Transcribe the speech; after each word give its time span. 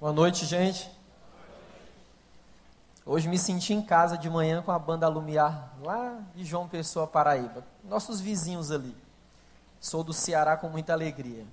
Boa 0.00 0.14
noite, 0.14 0.46
gente. 0.46 0.90
Hoje 3.04 3.28
me 3.28 3.38
senti 3.38 3.74
em 3.74 3.82
casa 3.82 4.16
de 4.16 4.30
manhã 4.30 4.62
com 4.62 4.72
a 4.72 4.78
banda 4.78 5.06
Lumiar, 5.06 5.74
lá 5.82 6.22
de 6.34 6.42
João 6.42 6.66
Pessoa, 6.66 7.06
Paraíba. 7.06 7.66
Nossos 7.84 8.18
vizinhos 8.18 8.70
ali. 8.70 8.96
Sou 9.78 10.02
do 10.02 10.14
Ceará 10.14 10.56
com 10.56 10.70
muita 10.70 10.94
alegria. 10.94 11.46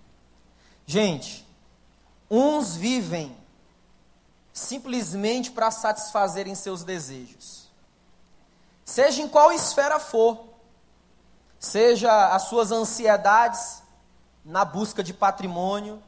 Gente, 0.86 1.46
uns 2.32 2.74
vivem 2.74 3.36
simplesmente 4.54 5.52
para 5.52 5.70
satisfazerem 5.70 6.56
seus 6.56 6.86
desejos. 6.86 7.70
Seja 8.86 9.22
em 9.22 9.28
qual 9.28 9.52
esfera 9.52 10.00
for, 10.00 10.46
seja 11.60 12.34
as 12.34 12.44
suas 12.44 12.72
ansiedades 12.72 13.84
na 14.46 14.64
busca 14.64 15.04
de 15.04 15.14
patrimônio, 15.14 16.02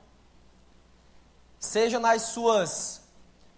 seja 1.60 2.00
nas 2.00 2.22
suas 2.24 3.02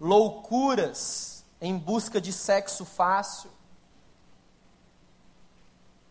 loucuras 0.00 1.44
em 1.60 1.78
busca 1.78 2.20
de 2.20 2.32
sexo 2.32 2.84
fácil, 2.84 3.50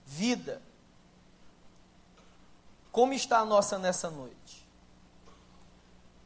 vida. 0.06 0.62
Como 2.92 3.14
está 3.14 3.40
a 3.40 3.46
nossa 3.46 3.78
nessa 3.78 4.10
noite? 4.10 4.68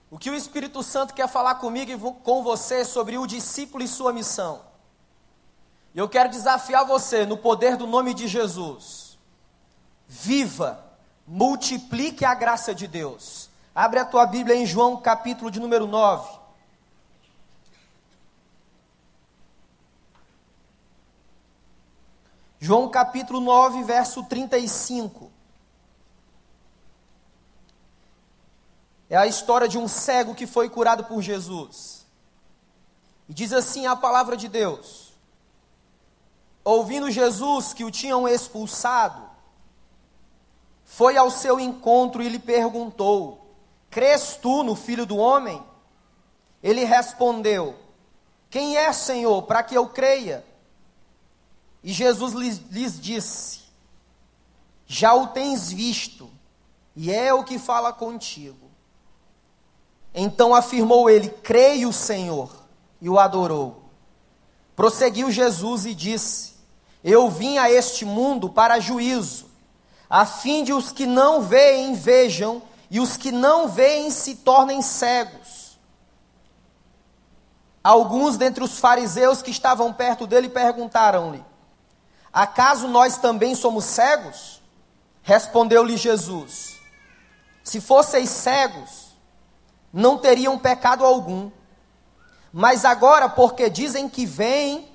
O 0.09 0.17
que 0.17 0.29
o 0.29 0.35
Espírito 0.35 0.81
Santo 0.83 1.13
quer 1.13 1.27
falar 1.27 1.55
comigo 1.55 1.91
e 1.91 2.23
com 2.23 2.43
você 2.43 2.85
sobre 2.85 3.17
o 3.17 3.25
discípulo 3.25 3.83
e 3.83 3.87
sua 3.87 4.13
missão? 4.13 4.63
Eu 5.93 6.07
quero 6.07 6.29
desafiar 6.29 6.85
você 6.85 7.25
no 7.25 7.37
poder 7.37 7.77
do 7.77 7.87
nome 7.87 8.13
de 8.13 8.27
Jesus. 8.27 9.17
Viva, 10.07 10.83
multiplique 11.25 12.23
a 12.23 12.35
graça 12.35 12.75
de 12.75 12.87
Deus. 12.87 13.49
Abre 13.75 13.99
a 13.99 14.05
tua 14.05 14.25
Bíblia 14.25 14.55
em 14.55 14.65
João, 14.65 14.95
capítulo 15.01 15.51
de 15.51 15.59
número 15.59 15.85
9. 15.85 16.39
João 22.57 22.87
capítulo 22.87 23.41
9, 23.41 23.83
verso 23.83 24.23
35. 24.23 25.29
É 29.09 29.17
a 29.17 29.27
história 29.27 29.67
de 29.67 29.77
um 29.77 29.89
cego 29.89 30.33
que 30.33 30.47
foi 30.47 30.69
curado 30.69 31.03
por 31.03 31.21
Jesus. 31.21 32.07
E 33.27 33.33
diz 33.33 33.51
assim 33.51 33.85
a 33.85 33.95
palavra 33.95 34.37
de 34.37 34.47
Deus: 34.47 35.13
Ouvindo 36.63 37.11
Jesus 37.11 37.73
que 37.73 37.83
o 37.83 37.91
tinham 37.91 38.25
expulsado, 38.25 39.29
foi 40.85 41.17
ao 41.17 41.29
seu 41.29 41.59
encontro 41.59 42.23
e 42.23 42.29
lhe 42.29 42.39
perguntou: 42.39 43.44
Crês 43.95 44.37
tu 44.41 44.61
no 44.61 44.75
filho 44.75 45.05
do 45.05 45.15
homem? 45.15 45.63
Ele 46.61 46.83
respondeu: 46.83 47.77
Quem 48.49 48.75
é, 48.75 48.91
Senhor, 48.91 49.43
para 49.43 49.63
que 49.63 49.73
eu 49.73 49.87
creia? 49.87 50.45
E 51.81 51.93
Jesus 51.93 52.33
lhes, 52.33 52.57
lhes 52.69 52.99
disse: 52.99 53.61
Já 54.85 55.13
o 55.13 55.27
tens 55.27 55.71
visto, 55.71 56.29
e 56.93 57.09
é 57.09 57.33
o 57.33 57.45
que 57.45 57.57
fala 57.57 57.93
contigo. 57.93 58.69
Então 60.13 60.53
afirmou 60.53 61.09
ele: 61.09 61.29
Creio, 61.29 61.93
Senhor, 61.93 62.51
e 62.99 63.09
o 63.09 63.17
adorou. 63.17 63.81
Prosseguiu 64.75 65.31
Jesus 65.31 65.85
e 65.85 65.95
disse: 65.95 66.55
Eu 67.01 67.29
vim 67.29 67.59
a 67.59 67.71
este 67.71 68.03
mundo 68.03 68.49
para 68.49 68.77
juízo, 68.77 69.45
a 70.09 70.25
fim 70.25 70.65
de 70.65 70.73
os 70.73 70.91
que 70.91 71.05
não 71.05 71.41
veem 71.41 71.93
vejam, 71.93 72.61
e 72.89 72.99
os 72.99 73.17
que 73.17 73.31
não 73.31 73.67
veem 73.67 74.11
se 74.11 74.35
tornem 74.35 74.81
cegos. 74.81 75.77
Alguns 77.83 78.37
dentre 78.37 78.63
os 78.63 78.79
fariseus 78.79 79.41
que 79.41 79.51
estavam 79.51 79.93
perto 79.93 80.25
dele 80.25 80.49
perguntaram-lhe: 80.49 81.45
Acaso 82.33 82.87
nós 82.87 83.17
também 83.17 83.53
somos 83.53 83.85
cegos? 83.85 84.61
Respondeu-lhe 85.21 85.97
Jesus: 85.97 86.79
Se 87.63 87.79
fosseis 87.79 88.29
cegos, 88.29 89.15
não 89.93 90.17
teriam 90.17 90.57
pecado 90.57 91.05
algum. 91.05 91.51
Mas 92.51 92.85
agora, 92.85 93.27
porque 93.27 93.69
dizem 93.69 94.07
que 94.07 94.25
vêm, 94.25 94.89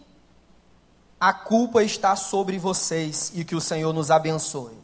a 1.21 1.33
culpa 1.33 1.85
está 1.85 2.17
sobre 2.17 2.59
vocês 2.59 3.31
e 3.35 3.45
que 3.45 3.55
o 3.55 3.61
Senhor 3.61 3.93
nos 3.93 4.11
abençoe. 4.11 4.80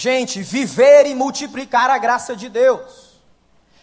Gente, 0.00 0.42
viver 0.42 1.06
e 1.06 1.14
multiplicar 1.14 1.90
a 1.90 1.98
graça 1.98 2.34
de 2.34 2.48
Deus 2.48 3.20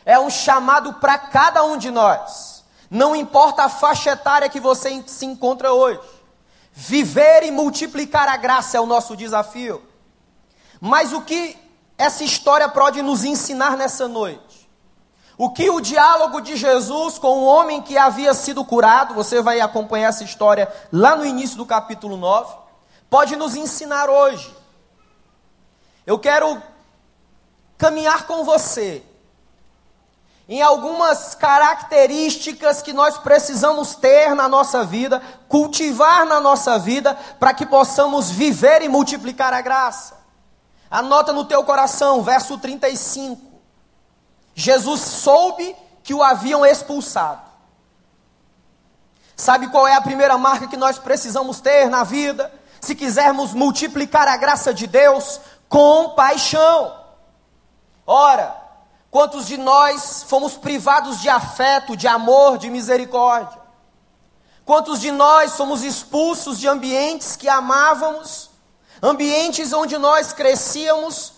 é 0.03 0.19
um 0.19 0.31
chamado 0.31 0.93
para 0.93 1.15
cada 1.15 1.63
um 1.63 1.77
de 1.77 1.91
nós. 1.91 2.63
Não 2.89 3.15
importa 3.15 3.65
a 3.65 3.69
faixa 3.69 4.09
etária 4.13 4.49
que 4.49 4.59
você 4.59 5.03
se 5.05 5.27
encontra 5.27 5.71
hoje. 5.71 5.99
Viver 6.73 7.43
e 7.43 7.51
multiplicar 7.51 8.27
a 8.27 8.35
graça 8.35 8.77
é 8.77 8.81
o 8.81 8.87
nosso 8.87 9.15
desafio. 9.15 9.79
Mas 10.81 11.13
o 11.13 11.21
que 11.21 11.55
essa 11.99 12.23
história 12.23 12.67
pode 12.67 12.99
nos 13.03 13.23
ensinar 13.23 13.77
nessa 13.77 14.07
noite? 14.07 14.67
O 15.37 15.51
que 15.51 15.69
o 15.69 15.79
diálogo 15.79 16.41
de 16.41 16.55
Jesus 16.55 17.19
com 17.19 17.41
o 17.41 17.45
homem 17.45 17.79
que 17.79 17.95
havia 17.95 18.33
sido 18.33 18.65
curado, 18.65 19.13
você 19.13 19.39
vai 19.39 19.61
acompanhar 19.61 20.07
essa 20.07 20.23
história 20.23 20.67
lá 20.91 21.15
no 21.15 21.23
início 21.23 21.57
do 21.57 21.65
capítulo 21.65 22.17
9, 22.17 22.55
pode 23.07 23.35
nos 23.35 23.55
ensinar 23.55 24.09
hoje. 24.09 24.56
Eu 26.07 26.17
quero 26.17 26.63
caminhar 27.77 28.25
com 28.25 28.45
você 28.45 29.03
em 30.47 30.61
algumas 30.61 31.35
características 31.35 32.81
que 32.81 32.93
nós 32.93 33.17
precisamos 33.17 33.93
ter 33.95 34.33
na 34.33 34.47
nossa 34.47 34.85
vida, 34.85 35.21
cultivar 35.49 36.25
na 36.25 36.39
nossa 36.39 36.79
vida, 36.79 37.13
para 37.37 37.53
que 37.53 37.65
possamos 37.65 38.31
viver 38.31 38.81
e 38.81 38.87
multiplicar 38.87 39.53
a 39.53 39.59
graça. 39.59 40.15
Anota 40.89 41.33
no 41.33 41.43
teu 41.43 41.61
coração, 41.65 42.23
verso 42.23 42.57
35. 42.57 43.41
Jesus 44.55 45.01
soube 45.01 45.75
que 46.01 46.13
o 46.13 46.23
haviam 46.23 46.65
expulsado. 46.65 47.41
Sabe 49.35 49.67
qual 49.67 49.85
é 49.85 49.93
a 49.93 50.01
primeira 50.01 50.37
marca 50.37 50.69
que 50.69 50.77
nós 50.77 50.97
precisamos 50.97 51.59
ter 51.59 51.89
na 51.89 52.05
vida? 52.05 52.49
Se 52.79 52.95
quisermos 52.95 53.53
multiplicar 53.53 54.29
a 54.29 54.37
graça 54.37 54.73
de 54.73 54.87
Deus, 54.87 55.41
compaixão. 55.69 56.95
Ora, 58.05 58.67
Quantos 59.17 59.47
de 59.47 59.57
nós 59.57 60.23
fomos 60.27 60.57
privados 60.57 61.19
de 61.19 61.27
afeto, 61.27 61.97
de 61.97 62.07
amor, 62.07 62.59
de 62.59 62.69
misericórdia? 62.69 63.59
Quantos 64.63 64.99
de 64.99 65.11
nós 65.11 65.53
somos 65.53 65.81
expulsos 65.81 66.59
de 66.59 66.67
ambientes 66.67 67.35
que 67.35 67.49
amávamos, 67.49 68.51
ambientes 69.01 69.73
onde 69.73 69.97
nós 69.97 70.33
crescíamos 70.33 71.33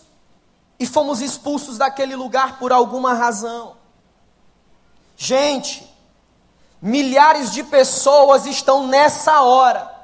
e 0.78 0.86
fomos 0.86 1.22
expulsos 1.22 1.78
daquele 1.78 2.18
lugar 2.18 2.60
por 2.60 2.74
alguma 2.74 3.14
razão? 3.14 3.78
Gente, 5.16 5.90
milhares 6.82 7.54
de 7.54 7.64
pessoas 7.64 8.46
estão 8.46 8.88
nessa 8.88 9.42
hora 9.42 9.96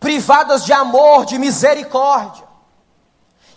privadas 0.00 0.64
de 0.64 0.72
amor, 0.72 1.26
de 1.26 1.38
misericórdia. 1.38 2.47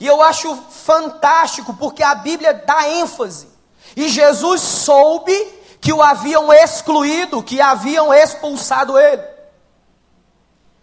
E 0.02 0.08
eu 0.08 0.20
acho 0.20 0.56
fantástico 0.56 1.76
porque 1.76 2.02
a 2.02 2.16
Bíblia 2.16 2.56
dá 2.56 2.90
ênfase. 2.90 3.48
E 3.96 4.10
Jesus 4.10 4.60
soube 4.60 5.32
que 5.80 5.94
o 5.94 6.02
haviam 6.02 6.52
excluído, 6.52 7.44
que 7.44 7.62
haviam 7.62 8.12
expulsado 8.12 8.98
ele. 8.98 9.22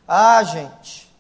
Ah, 0.06 0.40
gente. 0.44 1.12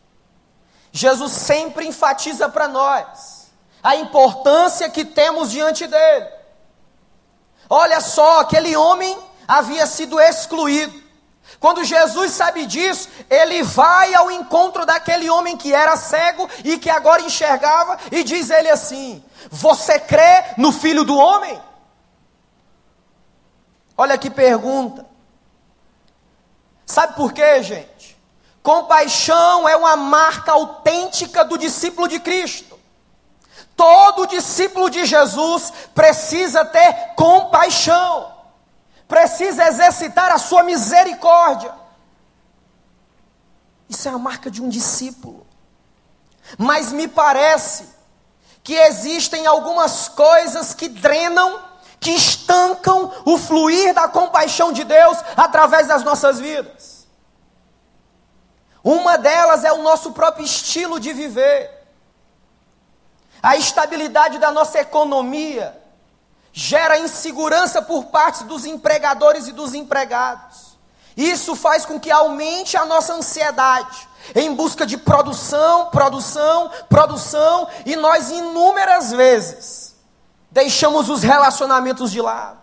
Jesus 0.92 1.32
sempre 1.32 1.88
enfatiza 1.88 2.48
para 2.48 2.68
nós 2.68 3.50
a 3.82 3.96
importância 3.96 4.88
que 4.88 5.04
temos 5.04 5.50
diante 5.50 5.84
dele. 5.88 6.28
Olha 7.68 8.00
só, 8.00 8.38
aquele 8.38 8.76
homem 8.76 9.18
havia 9.48 9.88
sido 9.88 10.20
excluído. 10.20 11.02
Quando 11.60 11.82
Jesus 11.82 12.32
sabe 12.32 12.66
disso, 12.66 13.08
ele 13.28 13.62
vai 13.62 14.14
ao 14.14 14.30
encontro 14.30 14.86
daquele 14.86 15.28
homem 15.28 15.56
que 15.56 15.74
era 15.74 15.96
cego 15.96 16.48
e 16.64 16.78
que 16.78 16.88
agora 16.88 17.22
enxergava 17.22 17.98
e 18.12 18.22
diz 18.22 18.48
ele 18.50 18.70
assim: 18.70 19.22
Você 19.50 19.98
crê 19.98 20.44
no 20.56 20.70
filho 20.70 21.02
do 21.02 21.16
homem? 21.16 21.60
Olha 23.96 24.16
que 24.16 24.30
pergunta. 24.30 25.04
Sabe 26.86 27.16
por 27.16 27.32
quê, 27.32 27.60
gente? 27.62 28.16
Compaixão 28.62 29.68
é 29.68 29.76
uma 29.76 29.96
marca 29.96 30.52
autêntica 30.52 31.44
do 31.44 31.58
discípulo 31.58 32.06
de 32.06 32.20
Cristo. 32.20 32.78
Todo 33.74 34.26
discípulo 34.26 34.88
de 34.88 35.04
Jesus 35.04 35.72
precisa 35.94 36.64
ter 36.64 37.14
compaixão 37.16 38.37
precisa 39.08 39.66
exercitar 39.66 40.30
a 40.30 40.38
sua 40.38 40.62
misericórdia. 40.62 41.74
Isso 43.88 44.06
é 44.06 44.12
a 44.12 44.18
marca 44.18 44.50
de 44.50 44.62
um 44.62 44.68
discípulo. 44.68 45.46
Mas 46.58 46.92
me 46.92 47.08
parece 47.08 47.88
que 48.62 48.74
existem 48.74 49.46
algumas 49.46 50.08
coisas 50.08 50.74
que 50.74 50.88
drenam, 50.88 51.58
que 51.98 52.10
estancam 52.10 53.10
o 53.24 53.38
fluir 53.38 53.94
da 53.94 54.06
compaixão 54.06 54.72
de 54.72 54.84
Deus 54.84 55.18
através 55.34 55.88
das 55.88 56.04
nossas 56.04 56.38
vidas. 56.38 57.06
Uma 58.84 59.16
delas 59.16 59.64
é 59.64 59.72
o 59.72 59.82
nosso 59.82 60.12
próprio 60.12 60.44
estilo 60.44 61.00
de 61.00 61.14
viver. 61.14 61.70
A 63.42 63.56
estabilidade 63.56 64.38
da 64.38 64.50
nossa 64.50 64.78
economia 64.80 65.77
gera 66.52 66.98
insegurança 66.98 67.80
por 67.82 68.06
parte 68.06 68.44
dos 68.44 68.64
empregadores 68.64 69.46
e 69.46 69.52
dos 69.52 69.74
empregados. 69.74 70.76
Isso 71.16 71.56
faz 71.56 71.84
com 71.84 71.98
que 71.98 72.10
aumente 72.10 72.76
a 72.76 72.84
nossa 72.84 73.14
ansiedade 73.14 74.08
em 74.34 74.54
busca 74.54 74.86
de 74.86 74.96
produção, 74.96 75.86
produção, 75.86 76.70
produção, 76.88 77.68
e 77.84 77.96
nós 77.96 78.30
inúmeras 78.30 79.10
vezes 79.10 79.96
deixamos 80.50 81.08
os 81.08 81.22
relacionamentos 81.22 82.10
de 82.10 82.20
lado. 82.20 82.58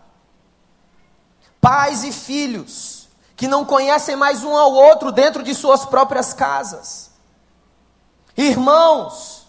Pais 1.60 2.04
e 2.04 2.12
filhos 2.12 3.08
que 3.36 3.48
não 3.48 3.66
conhecem 3.66 4.16
mais 4.16 4.44
um 4.44 4.56
ao 4.56 4.72
outro 4.74 5.12
dentro 5.12 5.44
de 5.44 5.54
suas 5.54 5.86
próprias 5.86 6.34
casas. 6.34 7.12
Irmãos, 8.38 9.48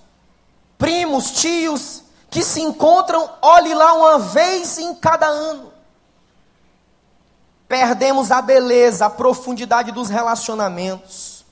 primos, 0.78 1.30
tios 1.30 2.02
que 2.36 2.44
se 2.44 2.60
encontram, 2.60 3.30
olhe 3.40 3.72
lá 3.72 3.94
uma 3.94 4.18
vez 4.18 4.76
em 4.76 4.94
cada 4.94 5.26
ano. 5.26 5.72
Perdemos 7.66 8.30
a 8.30 8.42
beleza, 8.42 9.06
a 9.06 9.10
profundidade 9.10 9.90
dos 9.90 10.10
relacionamentos. 10.10 11.46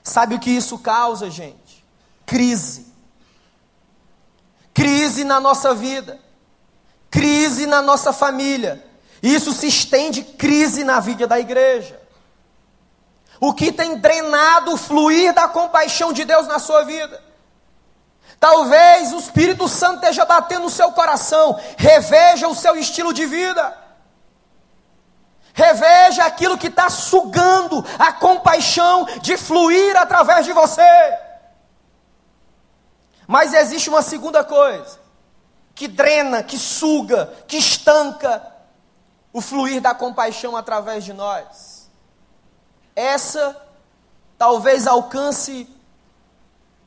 Sabe 0.00 0.36
o 0.36 0.38
que 0.38 0.50
isso 0.50 0.78
causa, 0.78 1.28
gente? 1.28 1.84
Crise. 2.24 2.94
Crise 4.72 5.24
na 5.24 5.40
nossa 5.40 5.74
vida. 5.74 6.20
Crise 7.10 7.66
na 7.66 7.82
nossa 7.82 8.12
família. 8.12 8.86
Isso 9.20 9.52
se 9.52 9.66
estende 9.66 10.22
crise 10.22 10.84
na 10.84 11.00
vida 11.00 11.26
da 11.26 11.40
igreja. 11.40 12.00
O 13.40 13.52
que 13.52 13.72
tem 13.72 13.98
drenado 13.98 14.74
o 14.74 14.76
fluir 14.76 15.34
da 15.34 15.48
compaixão 15.48 16.12
de 16.12 16.24
Deus 16.24 16.46
na 16.46 16.60
sua 16.60 16.84
vida? 16.84 17.31
Talvez 18.42 19.12
o 19.12 19.20
Espírito 19.20 19.68
Santo 19.68 20.02
esteja 20.02 20.24
batendo 20.24 20.64
no 20.64 20.68
seu 20.68 20.90
coração. 20.90 21.56
Reveja 21.76 22.48
o 22.48 22.56
seu 22.56 22.74
estilo 22.76 23.14
de 23.14 23.24
vida. 23.24 23.72
Reveja 25.54 26.24
aquilo 26.24 26.58
que 26.58 26.66
está 26.66 26.90
sugando 26.90 27.86
a 28.00 28.12
compaixão 28.12 29.04
de 29.20 29.36
fluir 29.36 29.96
através 29.96 30.44
de 30.44 30.52
você. 30.52 30.82
Mas 33.28 33.54
existe 33.54 33.88
uma 33.88 34.02
segunda 34.02 34.42
coisa 34.42 34.98
que 35.72 35.86
drena, 35.86 36.42
que 36.42 36.58
suga, 36.58 37.32
que 37.46 37.58
estanca 37.58 38.44
o 39.32 39.40
fluir 39.40 39.80
da 39.80 39.94
compaixão 39.94 40.56
através 40.56 41.04
de 41.04 41.12
nós. 41.12 41.88
Essa 42.96 43.56
talvez 44.36 44.88
alcance 44.88 45.71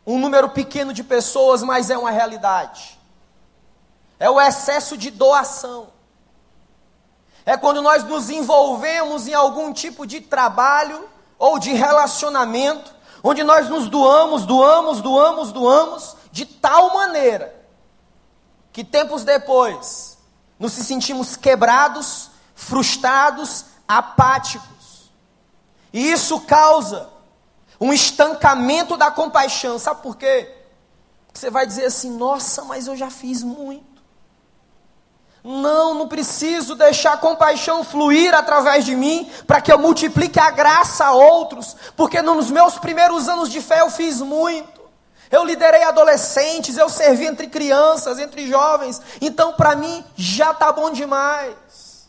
um 0.05 0.19
número 0.19 0.49
pequeno 0.49 0.93
de 0.93 1.03
pessoas, 1.03 1.63
mas 1.63 1.89
é 1.89 1.97
uma 1.97 2.11
realidade. 2.11 2.99
É 4.19 4.29
o 4.29 4.39
excesso 4.39 4.95
de 4.95 5.09
doação. 5.09 5.87
É 7.45 7.57
quando 7.57 7.81
nós 7.81 8.03
nos 8.03 8.29
envolvemos 8.29 9.27
em 9.27 9.33
algum 9.33 9.73
tipo 9.73 10.05
de 10.05 10.21
trabalho 10.21 11.07
ou 11.37 11.59
de 11.59 11.73
relacionamento, 11.73 12.93
onde 13.23 13.43
nós 13.43 13.67
nos 13.69 13.87
doamos, 13.87 14.45
doamos, 14.45 15.01
doamos, 15.01 15.51
doamos, 15.51 16.15
de 16.31 16.45
tal 16.45 16.93
maneira 16.93 17.55
que 18.71 18.83
tempos 18.83 19.23
depois 19.23 20.17
nos 20.59 20.73
sentimos 20.73 21.35
quebrados, 21.35 22.29
frustrados, 22.53 23.65
apáticos. 23.87 25.11
E 25.91 26.11
isso 26.11 26.41
causa 26.41 27.09
um 27.79 27.91
estancamento 27.93 28.97
da 28.97 29.11
compaixão. 29.11 29.77
Sabe 29.77 30.01
por 30.01 30.15
quê? 30.15 30.51
Você 31.33 31.49
vai 31.49 31.65
dizer 31.65 31.85
assim: 31.85 32.11
nossa, 32.17 32.63
mas 32.63 32.87
eu 32.87 32.95
já 32.95 33.09
fiz 33.09 33.43
muito. 33.43 33.95
Não, 35.43 35.93
não 35.93 36.07
preciso 36.07 36.73
deixar 36.73 37.13
a 37.13 37.17
compaixão 37.17 37.83
fluir 37.83 38.33
através 38.33 38.83
de 38.83 38.95
mim 38.95 39.29
para 39.45 39.61
que 39.61 39.71
eu 39.71 39.77
multiplique 39.77 40.39
a 40.39 40.49
graça 40.49 41.05
a 41.05 41.11
outros, 41.11 41.75
porque 41.95 42.19
nos 42.19 42.49
meus 42.49 42.79
primeiros 42.79 43.29
anos 43.29 43.49
de 43.49 43.61
fé 43.61 43.81
eu 43.81 43.91
fiz 43.91 44.21
muito. 44.21 44.81
Eu 45.29 45.43
liderei 45.43 45.83
adolescentes, 45.83 46.77
eu 46.77 46.89
servi 46.89 47.25
entre 47.25 47.47
crianças, 47.47 48.17
entre 48.17 48.47
jovens, 48.47 48.99
então 49.21 49.53
para 49.53 49.75
mim 49.75 50.03
já 50.15 50.49
está 50.49 50.71
bom 50.71 50.89
demais. 50.89 52.07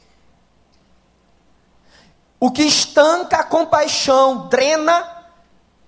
O 2.41 2.51
que 2.51 2.63
estanca 2.63 3.39
a 3.39 3.45
compaixão, 3.45 4.49
drena, 4.49 5.16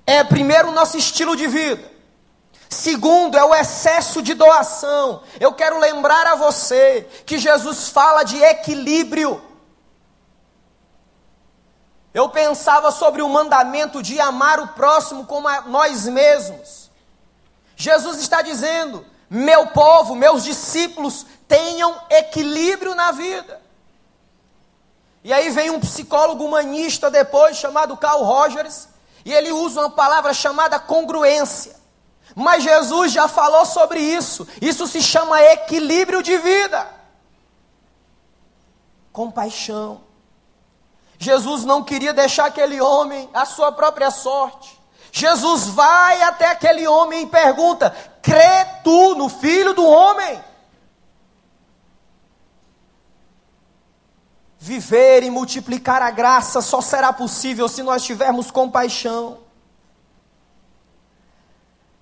é 0.09 0.25
primeiro 0.25 0.71
o 0.71 0.73
nosso 0.73 0.97
estilo 0.97 1.37
de 1.37 1.47
vida. 1.47 1.93
Segundo, 2.67 3.37
é 3.37 3.45
o 3.45 3.55
excesso 3.55 4.23
de 4.23 4.33
doação. 4.33 5.23
Eu 5.39 5.53
quero 5.53 5.79
lembrar 5.79 6.27
a 6.27 6.35
você 6.35 7.07
que 7.27 7.37
Jesus 7.37 7.91
fala 7.91 8.23
de 8.23 8.43
equilíbrio. 8.43 9.43
Eu 12.15 12.31
pensava 12.31 12.91
sobre 12.91 13.21
o 13.21 13.29
mandamento 13.29 14.03
de 14.03 14.19
amar 14.19 14.59
o 14.61 14.69
próximo 14.69 15.27
como 15.27 15.47
a 15.47 15.61
nós 15.61 16.07
mesmos. 16.07 16.91
Jesus 17.77 18.19
está 18.19 18.41
dizendo: 18.41 19.05
meu 19.29 19.67
povo, 19.67 20.15
meus 20.15 20.43
discípulos, 20.43 21.27
tenham 21.47 22.01
equilíbrio 22.09 22.95
na 22.95 23.13
vida. 23.13 23.61
E 25.23 25.35
aí 25.35 25.51
vem 25.51 25.69
um 25.69 25.79
psicólogo 25.81 26.47
humanista 26.47 27.11
depois, 27.11 27.59
chamado 27.59 27.95
Carl 27.95 28.25
Rogers, 28.25 28.88
e 29.29 29.33
ele 29.35 29.53
usa 29.53 29.81
uma 29.81 29.91
palavra 29.91 30.33
chamada 30.33 30.79
congruência. 30.79 31.77
Mas 32.35 32.65
Jesus 32.65 33.13
já 33.13 33.29
falou 33.29 33.67
sobre 33.67 34.01
isso. 34.01 34.49
Isso 34.59 34.87
se 34.87 35.03
chama 35.03 35.43
equilíbrio 35.43 36.23
de 36.23 36.39
vida. 36.39 36.89
Compaixão. 39.13 40.01
Jesus 41.19 41.67
não 41.67 41.85
queria 41.85 42.15
deixar 42.15 42.47
aquele 42.47 42.81
homem 42.81 43.29
à 43.35 43.45
sua 43.45 43.71
própria 43.71 44.11
sorte. 44.11 44.81
Jesus 45.13 45.67
vai 45.67 46.23
até 46.23 46.47
aquele 46.47 46.89
homem 46.89 47.25
e 47.25 47.27
pergunta: 47.27 47.95
crê 48.23 48.65
tu 48.83 49.15
no 49.15 49.29
filho 49.29 49.75
do 49.75 49.85
homem? 49.87 50.43
Viver 54.59 55.23
e 55.23 55.31
multiplicar 55.31 56.03
a 56.03 56.11
graça 56.11 56.61
só 56.61 56.81
será 56.81 57.13
possível 57.13 57.69
se 57.69 57.83
nós 57.83 58.03
tivermos 58.03 58.51
compaixão 58.51 59.39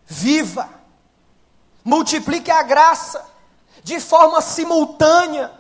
viva, 0.07 0.69
multiplique 1.85 2.51
a 2.51 2.63
graça 2.63 3.23
de 3.83 3.99
forma 4.01 4.41
simultânea. 4.41 5.51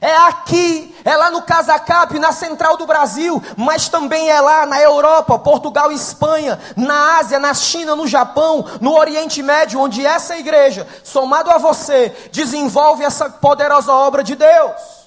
É 0.00 0.14
aqui, 0.14 0.94
é 1.04 1.16
lá 1.16 1.28
no 1.28 1.42
Casacap, 1.42 2.16
na 2.20 2.30
central 2.30 2.76
do 2.76 2.86
Brasil, 2.86 3.42
mas 3.56 3.88
também 3.88 4.30
é 4.30 4.40
lá 4.40 4.64
na 4.64 4.80
Europa, 4.80 5.40
Portugal 5.40 5.90
Espanha, 5.90 6.60
na 6.76 7.16
Ásia, 7.16 7.40
na 7.40 7.52
China, 7.52 7.96
no 7.96 8.06
Japão, 8.06 8.64
no 8.80 8.96
Oriente 8.96 9.42
Médio, 9.42 9.80
onde 9.80 10.06
essa 10.06 10.36
igreja, 10.36 10.86
somado 11.02 11.50
a 11.50 11.58
você, 11.58 12.10
desenvolve 12.30 13.02
essa 13.02 13.28
poderosa 13.28 13.92
obra 13.92 14.22
de 14.22 14.36
Deus. 14.36 14.97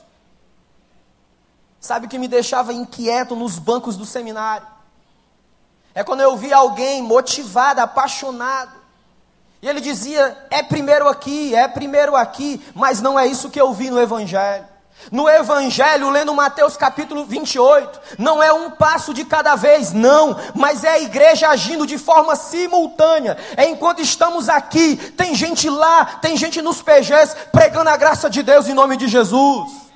Sabe 1.82 2.06
o 2.06 2.10
que 2.10 2.20
me 2.20 2.28
deixava 2.28 2.72
inquieto 2.72 3.36
nos 3.36 3.58
bancos 3.58 3.98
do 3.98 4.06
seminário? 4.06 4.68
É 5.96 6.04
quando 6.04 6.22
eu 6.22 6.38
via 6.38 6.56
alguém 6.56 7.02
motivado, 7.02 7.82
apaixonado. 7.82 8.72
E 9.64 9.68
ele 9.68 9.82
dizia: 9.82 10.38
é 10.52 10.62
primeiro 10.62 11.10
aqui, 11.10 11.56
é 11.56 11.68
primeiro 11.68 12.16
aqui, 12.16 12.64
mas 12.76 13.02
não 13.02 13.20
é 13.20 13.26
isso 13.26 13.50
que 13.50 13.60
eu 13.60 13.74
vi 13.74 13.90
no 13.90 14.00
Evangelho. 14.00 14.70
No 15.12 15.28
Evangelho, 15.28 16.12
lendo 16.12 16.36
Mateus 16.36 16.78
capítulo 16.78 17.26
28, 17.26 18.00
não 18.20 18.44
é 18.44 18.54
um 18.54 18.70
passo 18.70 19.12
de 19.12 19.26
cada 19.26 19.56
vez, 19.56 19.92
não, 19.92 20.38
mas 20.54 20.84
é 20.84 20.90
a 20.90 21.00
igreja 21.00 21.50
agindo 21.50 21.88
de 21.88 21.98
forma 21.98 22.36
simultânea. 22.36 23.36
É 23.58 23.68
enquanto 23.68 24.04
estamos 24.04 24.48
aqui, 24.48 24.98
tem 25.18 25.34
gente 25.34 25.68
lá, 25.68 26.06
tem 26.06 26.38
gente 26.38 26.62
nos 26.62 26.84
PGs 26.84 27.36
pregando 27.52 27.90
a 27.90 27.98
graça 27.98 28.30
de 28.30 28.44
Deus 28.44 28.68
em 28.68 28.76
nome 28.76 28.96
de 28.96 29.08
Jesus. 29.08 29.91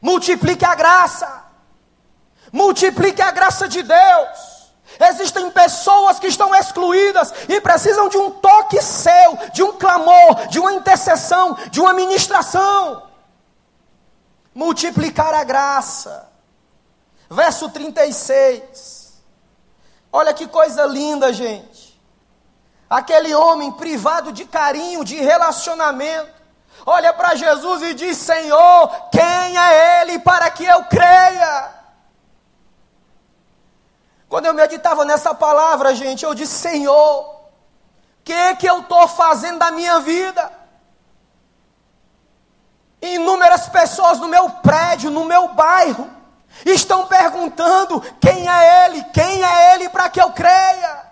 Multiplique 0.00 0.64
a 0.64 0.74
graça, 0.74 1.44
multiplique 2.52 3.20
a 3.20 3.30
graça 3.30 3.68
de 3.68 3.82
Deus. 3.82 4.50
Existem 4.98 5.50
pessoas 5.50 6.18
que 6.18 6.26
estão 6.26 6.54
excluídas 6.54 7.32
e 7.48 7.60
precisam 7.60 8.08
de 8.08 8.16
um 8.16 8.30
toque 8.30 8.80
seu, 8.82 9.38
de 9.52 9.62
um 9.62 9.72
clamor, 9.72 10.48
de 10.48 10.58
uma 10.58 10.72
intercessão, 10.72 11.56
de 11.70 11.80
uma 11.80 11.94
ministração. 11.94 13.08
Multiplicar 14.54 15.32
a 15.32 15.44
graça. 15.44 16.28
Verso 17.30 17.68
36. 17.70 19.22
Olha 20.12 20.34
que 20.34 20.48
coisa 20.48 20.84
linda, 20.86 21.32
gente. 21.32 22.00
Aquele 22.88 23.32
homem 23.32 23.70
privado 23.72 24.32
de 24.32 24.44
carinho, 24.44 25.04
de 25.04 25.14
relacionamento, 25.14 26.39
olha 26.86 27.12
para 27.12 27.34
Jesus 27.34 27.82
e 27.82 27.94
diz: 27.94 28.16
Senhor, 28.16 29.08
quem 29.10 29.58
é 29.58 30.02
Ele 30.02 30.18
para 30.18 30.50
que 30.50 30.64
eu 30.64 30.84
creia? 30.84 31.80
Quando 34.28 34.46
eu 34.46 34.54
meditava 34.54 35.04
nessa 35.04 35.34
palavra, 35.34 35.94
gente, 35.94 36.24
eu 36.24 36.34
disse: 36.34 36.54
Senhor, 36.54 37.22
o 37.22 37.40
que, 38.22 38.56
que 38.56 38.66
eu 38.66 38.80
estou 38.80 39.08
fazendo 39.08 39.58
da 39.58 39.70
minha 39.72 39.98
vida? 40.00 40.52
Inúmeras 43.02 43.68
pessoas 43.68 44.18
no 44.20 44.28
meu 44.28 44.48
prédio, 44.48 45.10
no 45.10 45.24
meu 45.24 45.48
bairro, 45.48 46.08
estão 46.64 47.06
perguntando: 47.06 48.00
quem 48.20 48.48
é 48.48 48.86
Ele? 48.86 49.04
Quem 49.12 49.42
é 49.42 49.74
Ele 49.74 49.88
para 49.88 50.08
que 50.08 50.20
eu 50.20 50.30
creia? 50.30 51.09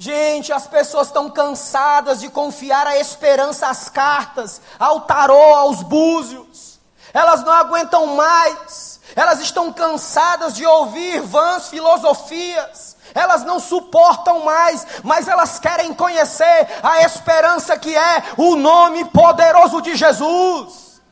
Gente, 0.00 0.50
as 0.50 0.66
pessoas 0.66 1.08
estão 1.08 1.28
cansadas 1.28 2.20
de 2.20 2.30
confiar 2.30 2.86
a 2.86 2.96
esperança 2.96 3.68
às 3.68 3.90
cartas, 3.90 4.58
ao 4.78 5.02
tarô, 5.02 5.54
aos 5.54 5.82
búzios. 5.82 6.80
Elas 7.12 7.44
não 7.44 7.52
aguentam 7.52 8.06
mais. 8.16 8.98
Elas 9.14 9.40
estão 9.40 9.70
cansadas 9.70 10.54
de 10.54 10.64
ouvir 10.64 11.20
vãs 11.20 11.68
filosofias. 11.68 12.96
Elas 13.14 13.44
não 13.44 13.60
suportam 13.60 14.42
mais, 14.42 14.86
mas 15.04 15.28
elas 15.28 15.58
querem 15.58 15.92
conhecer 15.92 16.66
a 16.82 17.02
esperança 17.02 17.78
que 17.78 17.94
é 17.94 18.22
o 18.38 18.56
nome 18.56 19.04
poderoso 19.10 19.82
de 19.82 19.94
Jesus. 19.96 21.02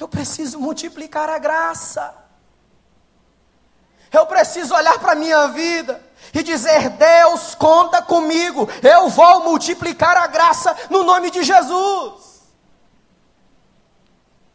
Eu 0.00 0.08
preciso 0.08 0.58
multiplicar 0.58 1.28
a 1.28 1.36
graça. 1.36 2.14
Eu 4.10 4.24
preciso 4.24 4.74
olhar 4.74 4.98
para 4.98 5.12
a 5.12 5.16
minha 5.16 5.48
vida 5.48 6.11
e 6.32 6.42
dizer: 6.42 6.90
Deus, 6.90 7.54
conta 7.54 8.00
comigo, 8.02 8.68
eu 8.82 9.08
vou 9.08 9.44
multiplicar 9.44 10.16
a 10.16 10.26
graça 10.26 10.76
no 10.90 11.02
nome 11.02 11.30
de 11.30 11.42
Jesus. 11.42 12.42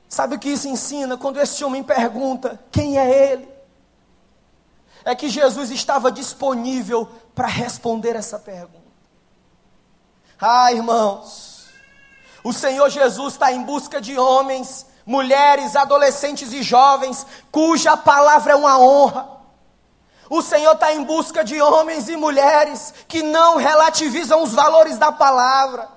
Sabe 0.08 0.36
o 0.36 0.40
que 0.40 0.50
isso 0.50 0.68
ensina? 0.68 1.18
Quando 1.18 1.40
esse 1.40 1.64
homem 1.64 1.84
pergunta: 1.84 2.60
Quem 2.72 2.98
é 2.98 3.32
ele? 3.32 3.50
É 5.04 5.16
que 5.16 5.30
Jesus 5.30 5.72
estava 5.72 6.12
disponível 6.12 7.08
para 7.34 7.48
responder 7.48 8.16
essa 8.16 8.40
pergunta. 8.40 8.88
Ah, 10.40 10.72
irmãos, 10.72 11.68
o 12.44 12.52
Senhor 12.54 12.90
Jesus 12.90 13.34
está 13.34 13.52
em 13.52 13.64
busca 13.64 14.02
de 14.02 14.18
homens, 14.18 14.86
mulheres, 15.06 15.76
adolescentes 15.76 16.52
e 16.52 16.62
jovens, 16.62 17.26
cuja 17.52 17.96
palavra 17.96 18.54
é 18.54 18.56
uma 18.56 18.80
honra 18.80 19.37
o 20.30 20.42
Senhor 20.42 20.74
está 20.74 20.94
em 20.94 21.04
busca 21.04 21.44
de 21.44 21.62
homens 21.62 22.10
e 22.10 22.16
mulheres 22.16 22.94
que 23.08 23.22
não 23.24 23.58
relativizam 23.58 24.44
os 24.44 24.54
valores 24.54 24.98
da 24.98 25.12
palavra. 25.12 25.90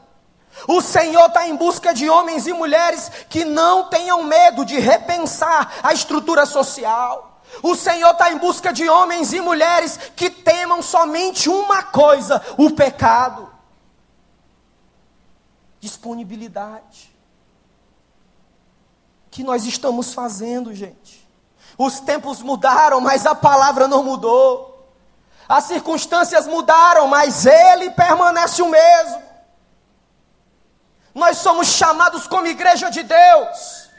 O 0.66 0.80
Senhor 0.80 1.26
está 1.26 1.46
em 1.48 1.56
busca 1.56 1.92
de 1.94 2.08
homens 2.08 2.46
e 2.46 2.52
mulheres 2.52 3.10
que 3.28 3.44
não 3.44 3.88
tenham 3.88 4.22
medo 4.22 4.64
de 4.64 4.78
repensar 4.78 5.80
a 5.82 5.92
estrutura 5.92 6.46
social. 6.46 7.40
O 7.62 7.74
Senhor 7.74 8.12
está 8.12 8.32
em 8.32 8.38
busca 8.38 8.72
de 8.72 8.88
homens 8.88 9.32
e 9.32 9.40
mulheres 9.40 9.98
que 10.14 10.30
temam 10.30 10.82
somente 10.82 11.48
uma 11.48 11.82
coisa: 11.82 12.40
o 12.56 12.70
pecado. 12.70 13.50
Disponibilidade. 15.80 17.10
O 19.26 19.30
que 19.30 19.42
nós 19.42 19.64
estamos 19.64 20.12
fazendo, 20.12 20.74
gente? 20.74 21.28
Os 21.76 22.00
tempos 22.00 22.42
mudaram, 22.42 23.00
mas 23.00 23.26
a 23.26 23.34
palavra 23.34 23.88
não 23.88 24.02
mudou. 24.02 24.70
As 25.48 25.64
circunstâncias 25.64 26.46
mudaram, 26.46 27.08
mas 27.08 27.44
ele 27.44 27.90
permanece 27.90 28.62
o 28.62 28.68
mesmo. 28.68 29.20
Nós 31.14 31.38
somos 31.38 31.66
chamados 31.66 32.28
como 32.28 32.46
igreja 32.46 32.88
de 32.88 33.02
Deus 33.02 33.90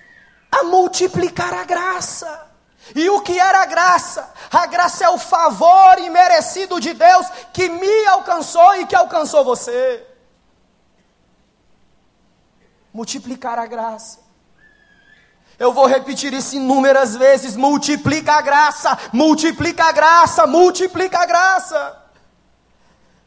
a 0.50 0.64
multiplicar 0.64 1.54
a 1.54 1.66
graça. 1.66 2.48
E 2.96 3.10
o 3.10 3.22
que 3.22 3.40
era 3.40 3.62
a 3.62 3.66
graça? 3.66 4.34
A 4.50 4.66
graça 4.66 5.06
é 5.06 5.10
o 5.10 5.18
favor 5.18 6.00
imerecido 6.00 6.80
de 6.80 6.94
Deus 6.94 7.28
que 7.54 7.68
me 7.68 8.06
alcançou 8.08 8.76
e 8.76 8.86
que 8.86 8.96
alcançou 8.96 9.44
você. 9.44 10.08
Multiplicar 12.94 13.60
a 13.60 13.66
graça. 13.66 14.21
Eu 15.62 15.72
vou 15.72 15.86
repetir 15.86 16.34
isso 16.34 16.56
inúmeras 16.56 17.16
vezes: 17.16 17.56
multiplica 17.56 18.34
a 18.34 18.42
graça, 18.42 18.98
multiplica 19.14 19.84
a 19.84 19.92
graça, 19.92 20.48
multiplica 20.48 21.20
a 21.20 21.26
graça. 21.28 22.02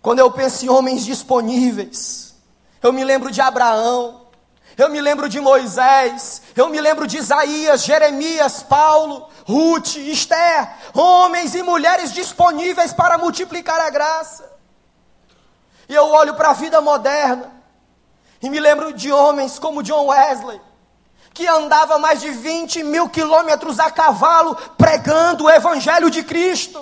Quando 0.03 0.19
eu 0.19 0.29
penso 0.33 0.65
em 0.65 0.69
homens 0.69 1.05
disponíveis, 1.05 2.35
eu 2.83 2.93
me 2.93 3.05
lembro 3.05 3.31
de 3.31 3.41
Abraão, 3.41 4.23
eu 4.77 4.91
me 4.91 5.01
lembro 5.01 5.29
de 5.29 5.41
Moisés, 5.41 6.43
eu 6.57 6.69
me 6.69 6.81
lembro 6.81 7.07
de 7.07 7.19
Isaías, 7.19 7.85
Jeremias, 7.85 8.65
Paulo, 8.65 9.29
Ruth, 9.47 9.95
Esther, 9.95 10.71
homens 10.93 11.55
e 11.55 11.63
mulheres 11.63 12.13
disponíveis 12.13 12.93
para 12.93 13.17
multiplicar 13.17 13.81
a 13.81 13.91
graça. 13.91 14.53
E 15.89 15.95
eu 15.95 16.09
olho 16.09 16.35
para 16.35 16.51
a 16.51 16.55
vida 16.55 16.81
moderna 16.81 17.53
e 18.43 18.51
me 18.51 18.59
lembro 18.59 18.93
de 18.93 19.13
homens 19.13 19.57
como 19.57 19.85
John 19.85 20.07
Wesley, 20.07 20.61
que 21.35 21.47
andava 21.49 21.99
mais 21.99 22.21
de 22.21 22.31
20 22.31 22.85
mil 22.85 23.09
quilômetros 23.09 23.81
a 23.81 23.91
cavalo 23.91 24.55
pregando 24.79 25.45
o 25.45 25.51
Evangelho 25.51 26.09
de 26.09 26.23
Cristo. 26.23 26.81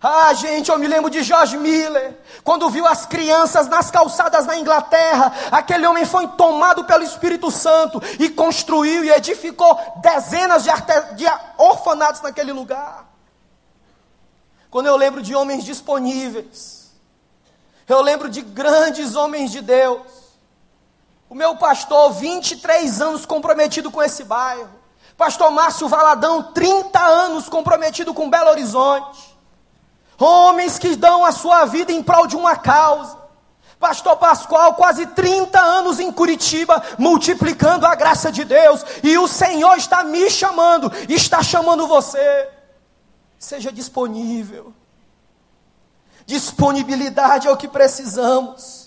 Ah, 0.00 0.32
gente, 0.34 0.70
eu 0.70 0.78
me 0.78 0.86
lembro 0.86 1.10
de 1.10 1.22
George 1.22 1.56
Miller, 1.56 2.16
quando 2.44 2.68
viu 2.68 2.86
as 2.86 3.06
crianças 3.06 3.66
nas 3.66 3.90
calçadas 3.90 4.46
na 4.46 4.56
Inglaterra. 4.56 5.32
Aquele 5.50 5.86
homem 5.86 6.04
foi 6.04 6.28
tomado 6.28 6.84
pelo 6.84 7.02
Espírito 7.02 7.50
Santo 7.50 8.00
e 8.20 8.28
construiu 8.28 9.02
e 9.02 9.10
edificou 9.10 9.76
dezenas 9.96 10.62
de, 10.62 10.70
de 11.16 11.24
orfanatos 11.56 12.20
naquele 12.20 12.52
lugar. 12.52 13.06
Quando 14.70 14.86
eu 14.86 14.96
lembro 14.96 15.22
de 15.22 15.34
homens 15.34 15.64
disponíveis, 15.64 16.92
eu 17.88 18.00
lembro 18.00 18.28
de 18.28 18.42
grandes 18.42 19.16
homens 19.16 19.50
de 19.50 19.60
Deus 19.60 20.23
o 21.28 21.34
meu 21.34 21.56
pastor, 21.56 22.12
23 22.12 23.00
anos 23.00 23.26
comprometido 23.26 23.90
com 23.90 24.02
esse 24.02 24.24
bairro. 24.24 24.68
Pastor 25.16 25.50
Márcio 25.50 25.88
Valadão, 25.88 26.52
30 26.52 26.98
anos 27.00 27.48
comprometido 27.48 28.12
com 28.12 28.28
Belo 28.28 28.50
Horizonte. 28.50 29.34
Homens 30.18 30.78
que 30.78 30.96
dão 30.96 31.24
a 31.24 31.32
sua 31.32 31.64
vida 31.64 31.92
em 31.92 32.02
prol 32.02 32.26
de 32.26 32.36
uma 32.36 32.56
causa. 32.56 33.24
Pastor 33.78 34.16
Pascoal, 34.16 34.74
quase 34.74 35.06
30 35.06 35.60
anos 35.60 36.00
em 36.00 36.10
Curitiba, 36.10 36.82
multiplicando 36.98 37.86
a 37.86 37.94
graça 37.94 38.32
de 38.32 38.44
Deus. 38.44 38.84
E 39.02 39.18
o 39.18 39.28
Senhor 39.28 39.76
está 39.76 40.02
me 40.02 40.30
chamando, 40.30 40.90
está 41.08 41.42
chamando 41.42 41.86
você. 41.86 42.48
Seja 43.38 43.70
disponível. 43.70 44.72
Disponibilidade 46.24 47.46
é 47.46 47.50
o 47.50 47.56
que 47.56 47.68
precisamos. 47.68 48.83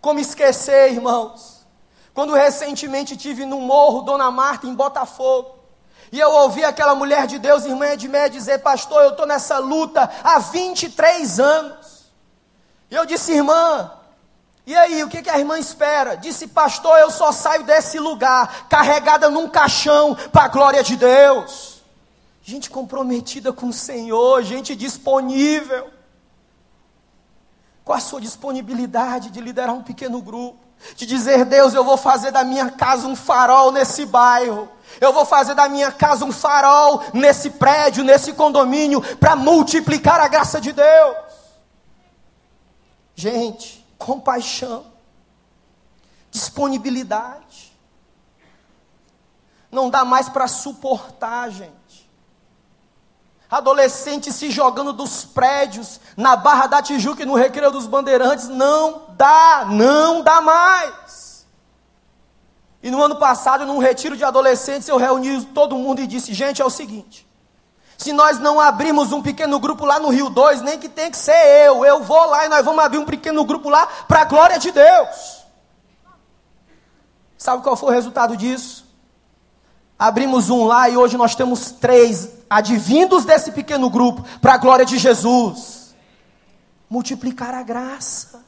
Como 0.00 0.20
esquecer, 0.20 0.92
irmãos? 0.92 1.66
Quando 2.14 2.34
recentemente 2.34 3.16
tive 3.16 3.44
no 3.44 3.60
morro 3.60 4.02
Dona 4.02 4.30
Marta, 4.30 4.66
em 4.66 4.74
Botafogo, 4.74 5.56
e 6.10 6.18
eu 6.18 6.30
ouvi 6.30 6.64
aquela 6.64 6.94
mulher 6.94 7.26
de 7.26 7.38
Deus, 7.38 7.64
irmã 7.64 7.86
Edmé, 7.88 8.28
dizer: 8.28 8.58
Pastor, 8.58 9.02
eu 9.02 9.10
estou 9.10 9.26
nessa 9.26 9.58
luta 9.58 10.10
há 10.24 10.38
23 10.38 11.38
anos. 11.38 12.06
E 12.90 12.94
eu 12.94 13.04
disse: 13.04 13.32
Irmã, 13.32 13.92
e 14.68 14.76
aí, 14.76 15.02
o 15.02 15.08
que, 15.08 15.22
que 15.22 15.30
a 15.30 15.38
irmã 15.38 15.58
espera? 15.58 16.14
Disse: 16.14 16.46
Pastor, 16.46 16.98
eu 16.98 17.10
só 17.10 17.32
saio 17.32 17.62
desse 17.64 17.98
lugar 17.98 18.68
carregada 18.68 19.30
num 19.30 19.48
caixão 19.48 20.14
para 20.30 20.44
a 20.44 20.48
glória 20.48 20.82
de 20.82 20.94
Deus. 20.94 21.82
Gente 22.42 22.68
comprometida 22.68 23.52
com 23.52 23.68
o 23.68 23.72
Senhor, 23.72 24.42
gente 24.42 24.74
disponível. 24.74 25.90
Qual 27.88 27.96
a 27.96 28.00
sua 28.02 28.20
disponibilidade 28.20 29.30
de 29.30 29.40
liderar 29.40 29.74
um 29.74 29.82
pequeno 29.82 30.20
grupo? 30.20 30.58
de 30.94 31.06
dizer: 31.06 31.46
Deus, 31.46 31.72
eu 31.72 31.82
vou 31.82 31.96
fazer 31.96 32.30
da 32.30 32.44
minha 32.44 32.70
casa 32.70 33.06
um 33.06 33.16
farol 33.16 33.72
nesse 33.72 34.04
bairro. 34.04 34.68
Eu 35.00 35.10
vou 35.10 35.24
fazer 35.24 35.54
da 35.54 35.70
minha 35.70 35.90
casa 35.90 36.22
um 36.22 36.30
farol 36.30 37.02
nesse 37.14 37.48
prédio, 37.48 38.04
nesse 38.04 38.34
condomínio, 38.34 39.00
para 39.16 39.34
multiplicar 39.34 40.20
a 40.20 40.28
graça 40.28 40.60
de 40.60 40.70
Deus. 40.70 41.16
Gente, 43.14 43.82
compaixão, 43.96 44.84
disponibilidade. 46.30 47.74
Não 49.72 49.88
dá 49.88 50.04
mais 50.04 50.28
para 50.28 50.46
suportar, 50.46 51.50
gente 51.50 51.77
adolescentes 53.50 54.34
se 54.34 54.50
jogando 54.50 54.92
dos 54.92 55.24
prédios 55.24 56.00
na 56.16 56.36
Barra 56.36 56.66
da 56.66 56.82
Tijuca 56.82 57.22
e 57.22 57.26
no 57.26 57.34
Recreio 57.34 57.70
dos 57.70 57.86
Bandeirantes. 57.86 58.48
Não 58.48 59.02
dá, 59.16 59.66
não 59.70 60.22
dá 60.22 60.40
mais. 60.40 61.46
E 62.82 62.90
no 62.90 63.02
ano 63.02 63.16
passado, 63.16 63.66
num 63.66 63.78
retiro 63.78 64.16
de 64.16 64.24
adolescentes, 64.24 64.88
eu 64.88 64.96
reuni 64.96 65.44
todo 65.46 65.76
mundo 65.76 66.00
e 66.00 66.06
disse: 66.06 66.32
gente, 66.32 66.62
é 66.62 66.64
o 66.64 66.70
seguinte. 66.70 67.26
Se 67.96 68.12
nós 68.12 68.38
não 68.38 68.60
abrimos 68.60 69.10
um 69.10 69.20
pequeno 69.20 69.58
grupo 69.58 69.84
lá 69.84 69.98
no 69.98 70.10
Rio 70.10 70.30
2, 70.30 70.62
nem 70.62 70.78
que 70.78 70.88
tem 70.88 71.10
que 71.10 71.16
ser 71.16 71.66
eu, 71.66 71.84
eu 71.84 72.00
vou 72.04 72.26
lá 72.26 72.46
e 72.46 72.48
nós 72.48 72.64
vamos 72.64 72.84
abrir 72.84 72.98
um 72.98 73.04
pequeno 73.04 73.44
grupo 73.44 73.68
lá 73.68 73.86
para 74.06 74.20
a 74.20 74.24
glória 74.24 74.56
de 74.56 74.70
Deus. 74.70 75.44
Sabe 77.36 77.62
qual 77.62 77.76
foi 77.76 77.88
o 77.88 77.92
resultado 77.92 78.36
disso? 78.36 78.87
Abrimos 79.98 80.48
um 80.48 80.64
lá 80.64 80.88
e 80.88 80.96
hoje 80.96 81.16
nós 81.16 81.34
temos 81.34 81.72
três 81.72 82.28
advindos 82.48 83.24
desse 83.24 83.50
pequeno 83.50 83.90
grupo 83.90 84.22
para 84.40 84.54
a 84.54 84.58
glória 84.58 84.84
de 84.84 84.96
Jesus. 84.96 85.94
Multiplicar 86.88 87.52
a 87.52 87.62
graça. 87.62 88.46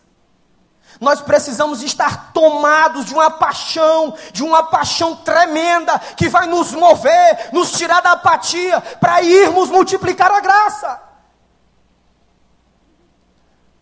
Nós 1.01 1.21
precisamos 1.21 1.83
estar 1.83 2.33
tomados 2.33 3.07
de 3.07 3.15
uma 3.15 3.31
paixão, 3.31 4.15
de 4.33 4.45
uma 4.45 4.65
paixão 4.65 5.17
tremenda 5.17 5.99
que 6.17 6.29
vai 6.29 6.47
nos 6.47 6.73
mover, 6.73 7.51
nos 7.53 7.73
tirar 7.73 8.01
da 8.01 8.13
apatia 8.13 8.81
para 9.01 9.23
irmos 9.23 9.71
multiplicar 9.71 10.31
a 10.31 10.41
graça. 10.41 11.03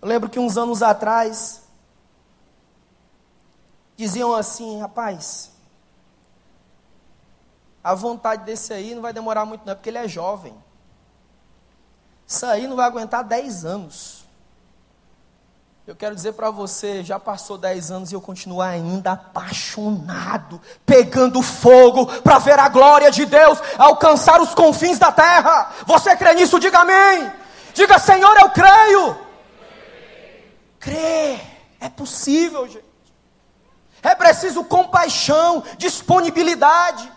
Eu 0.01 0.09
lembro 0.09 0.31
que 0.31 0.39
uns 0.39 0.57
anos 0.57 0.83
atrás 0.83 1.63
diziam 3.97 4.33
assim, 4.33 4.81
rapaz, 4.81 5.51
a 7.89 7.95
vontade 7.95 8.45
desse 8.45 8.71
aí 8.75 8.95
não 8.95 9.01
vai 9.01 9.15
demorar 9.15 9.47
muito 9.47 9.65
não, 9.65 9.73
é 9.73 9.75
porque 9.75 9.89
ele 9.89 9.97
é 9.97 10.07
jovem. 10.07 10.55
Isso 12.27 12.45
aí 12.45 12.67
não 12.67 12.77
vai 12.77 12.85
aguentar 12.85 13.25
10 13.25 13.65
anos. 13.65 14.27
Eu 15.87 15.97
quero 15.97 16.15
dizer 16.15 16.35
para 16.35 16.51
você, 16.51 17.03
já 17.03 17.19
passou 17.19 17.57
10 17.57 17.91
anos 17.91 18.13
e 18.13 18.15
eu 18.15 18.21
continuo 18.21 18.61
ainda 18.61 19.13
apaixonado, 19.13 20.61
pegando 20.85 21.41
fogo 21.41 22.05
para 22.21 22.39
ver 22.39 22.59
a 22.59 22.69
glória 22.69 23.11
de 23.11 23.25
Deus 23.25 23.59
alcançar 23.79 24.39
os 24.39 24.55
confins 24.55 24.99
da 24.99 25.11
terra. 25.11 25.73
Você 25.87 26.15
crê 26.15 26.35
nisso? 26.35 26.61
Diga 26.61 26.81
amém. 26.81 27.33
Diga, 27.73 27.99
Senhor, 27.99 28.37
eu 28.37 28.51
creio. 28.51 29.19
Crê, 30.79 31.41
é 31.81 31.89
possível, 31.89 32.69
gente. 32.69 32.85
É 34.03 34.15
preciso 34.15 34.63
compaixão, 34.63 35.65
disponibilidade. 35.79 37.17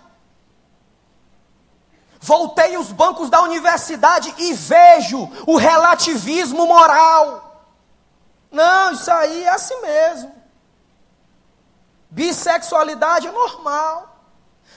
Voltei 2.23 2.77
os 2.77 2.91
bancos 2.91 3.31
da 3.31 3.41
universidade 3.41 4.31
e 4.37 4.53
vejo 4.53 5.27
o 5.47 5.57
relativismo 5.57 6.67
moral. 6.67 7.65
Não, 8.51 8.91
isso 8.91 9.11
aí 9.11 9.43
é 9.43 9.49
assim 9.49 9.81
mesmo. 9.81 10.31
Bissexualidade 12.11 13.25
é 13.25 13.31
normal. 13.31 14.19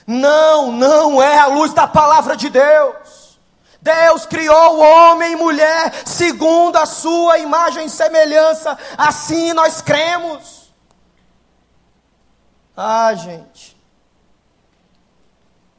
Não, 0.07 0.71
não 0.71 1.21
é 1.21 1.37
a 1.37 1.45
luz 1.45 1.71
da 1.71 1.87
palavra 1.87 2.35
de 2.35 2.49
Deus. 2.49 3.39
Deus 3.79 4.25
criou 4.25 4.77
o 4.77 4.79
homem 4.79 5.33
e 5.33 5.35
mulher 5.35 5.93
segundo 6.03 6.77
a 6.77 6.87
sua 6.87 7.37
imagem 7.37 7.85
e 7.85 7.89
semelhança. 7.91 8.75
Assim 8.97 9.53
nós 9.53 9.81
cremos. 9.81 10.73
Ah, 12.75 13.13
gente. 13.13 13.74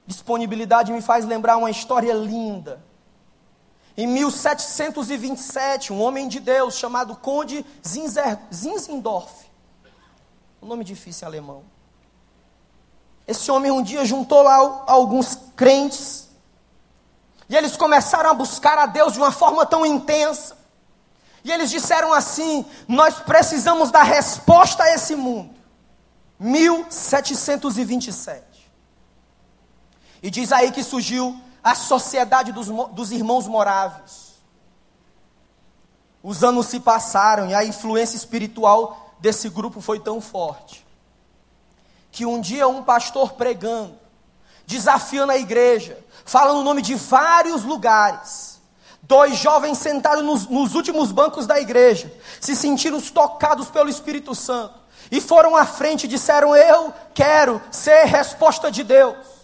Disponibilidade 0.07 0.93
me 0.93 1.03
faz 1.03 1.25
lembrar 1.25 1.57
uma 1.57 1.71
história 1.71 2.13
linda 2.13 2.85
em 3.97 4.07
1727, 4.07 5.93
um 5.93 6.03
homem 6.03 6.29
de 6.29 6.39
Deus 6.39 6.75
chamado 6.75 7.17
Conde 7.17 7.65
Zinzer, 7.87 8.39
Zinzendorf, 8.53 9.47
um 10.61 10.67
nome 10.67 10.85
difícil 10.85 11.25
em 11.25 11.29
alemão. 11.29 11.65
Esse 13.27 13.51
homem 13.51 13.71
um 13.71 13.83
dia 13.83 14.05
juntou 14.05 14.43
lá 14.43 14.85
alguns 14.87 15.39
crentes, 15.57 16.29
e 17.49 17.57
eles 17.57 17.75
começaram 17.77 18.29
a 18.29 18.35
buscar 18.35 18.77
a 18.77 18.87
Deus 18.87 19.15
de 19.15 19.19
uma 19.19 19.33
forma 19.33 19.65
tão 19.65 19.87
intensa. 19.87 20.59
E 21.45 21.53
eles 21.53 21.71
disseram 21.71 22.13
assim: 22.13 22.67
Nós 22.89 23.21
precisamos 23.21 23.93
dar 23.93 24.03
resposta 24.03 24.83
a 24.83 24.93
esse 24.93 25.15
mundo. 25.15 25.55
1727. 26.41 28.46
E 30.23 30.31
diz 30.31 30.53
aí 30.53 30.71
que 30.71 30.83
surgiu 30.83 31.41
a 31.63 31.75
sociedade 31.75 32.53
dos, 32.53 32.69
dos 32.93 33.11
irmãos 33.11 33.47
moráveis. 33.47 34.37
Os 36.23 36.43
anos 36.43 36.67
se 36.67 36.81
passaram 36.81 37.49
e 37.49 37.55
a 37.55 37.65
influência 37.65 38.17
espiritual 38.17 39.15
desse 39.19 39.49
grupo 39.49 39.81
foi 39.81 40.01
tão 40.01 40.21
forte 40.21 40.87
que 42.11 42.25
um 42.25 42.41
dia 42.41 42.67
um 42.67 42.83
pastor 42.83 43.35
pregando, 43.35 43.95
desafiando 44.67 45.33
a 45.33 45.37
igreja, 45.37 45.99
falando 46.25 46.61
o 46.61 46.65
nome 46.65 46.81
de 46.81 46.95
vários 46.95 47.63
lugares. 47.63 48.59
Dois 49.03 49.37
jovens 49.37 49.77
sentados 49.77 50.25
nos, 50.25 50.47
nos, 50.47 50.75
últimos 50.75 51.13
bancos 51.13 51.47
da 51.47 51.61
igreja, 51.61 52.13
se 52.41 52.57
sentiram 52.57 53.01
tocados 53.01 53.69
pelo 53.69 53.91
Espírito 53.91 54.35
Santo 54.35 54.75
e 55.11 55.21
foram 55.21 55.55
à 55.55 55.67
frente 55.67 56.05
e 56.05 56.09
disseram: 56.09 56.57
Eu 56.57 56.93
quero 57.13 57.61
ser 57.71 58.05
resposta 58.07 58.71
de 58.71 58.83
Deus 58.83 59.36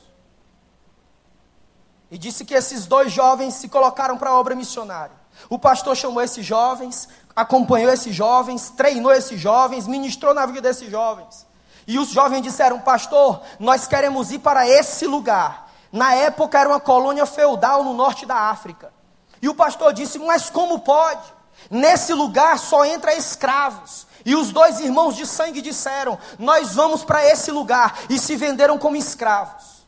e 2.12 2.18
disse 2.18 2.44
que 2.44 2.52
esses 2.52 2.84
dois 2.84 3.10
jovens 3.10 3.54
se 3.54 3.70
colocaram 3.70 4.18
para 4.18 4.28
a 4.28 4.38
obra 4.38 4.54
missionária. 4.54 5.16
O 5.48 5.58
pastor 5.58 5.96
chamou 5.96 6.22
esses 6.22 6.44
jovens, 6.44 7.08
acompanhou 7.34 7.90
esses 7.90 8.14
jovens, 8.14 8.68
treinou 8.68 9.10
esses 9.10 9.40
jovens, 9.40 9.86
ministrou 9.86 10.34
na 10.34 10.44
vida 10.44 10.60
desses 10.60 10.90
jovens. 10.90 11.46
E 11.86 11.98
os 11.98 12.10
jovens 12.10 12.42
disseram: 12.42 12.78
Pastor, 12.80 13.40
nós 13.58 13.86
queremos 13.86 14.30
ir 14.30 14.40
para 14.40 14.68
esse 14.68 15.06
lugar. 15.06 15.70
Na 15.90 16.14
época 16.14 16.58
era 16.58 16.68
uma 16.68 16.78
colônia 16.78 17.24
feudal 17.24 17.82
no 17.82 17.94
norte 17.94 18.26
da 18.26 18.36
África. 18.36 18.92
E 19.40 19.48
o 19.48 19.54
pastor 19.54 19.94
disse: 19.94 20.18
Mas 20.18 20.50
como 20.50 20.80
pode? 20.80 21.32
Nesse 21.70 22.12
lugar 22.12 22.58
só 22.58 22.84
entra 22.84 23.14
escravos. 23.14 24.06
E 24.22 24.36
os 24.36 24.52
dois 24.52 24.80
irmãos 24.80 25.16
de 25.16 25.26
sangue 25.26 25.62
disseram: 25.62 26.18
Nós 26.38 26.74
vamos 26.74 27.02
para 27.02 27.26
esse 27.26 27.50
lugar. 27.50 28.00
E 28.10 28.18
se 28.18 28.36
venderam 28.36 28.76
como 28.76 28.96
escravos. 28.96 29.81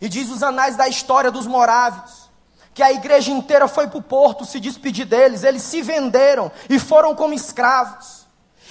E 0.00 0.08
diz 0.08 0.30
os 0.30 0.42
anais 0.42 0.76
da 0.76 0.88
história 0.88 1.30
dos 1.30 1.46
moráveis, 1.46 2.30
que 2.72 2.82
a 2.82 2.92
igreja 2.92 3.30
inteira 3.30 3.68
foi 3.68 3.86
para 3.86 3.98
o 3.98 4.02
porto 4.02 4.44
se 4.44 4.58
despedir 4.58 5.06
deles, 5.06 5.44
eles 5.44 5.62
se 5.62 5.80
venderam 5.80 6.50
e 6.68 6.78
foram 6.78 7.14
como 7.14 7.34
escravos. 7.34 8.26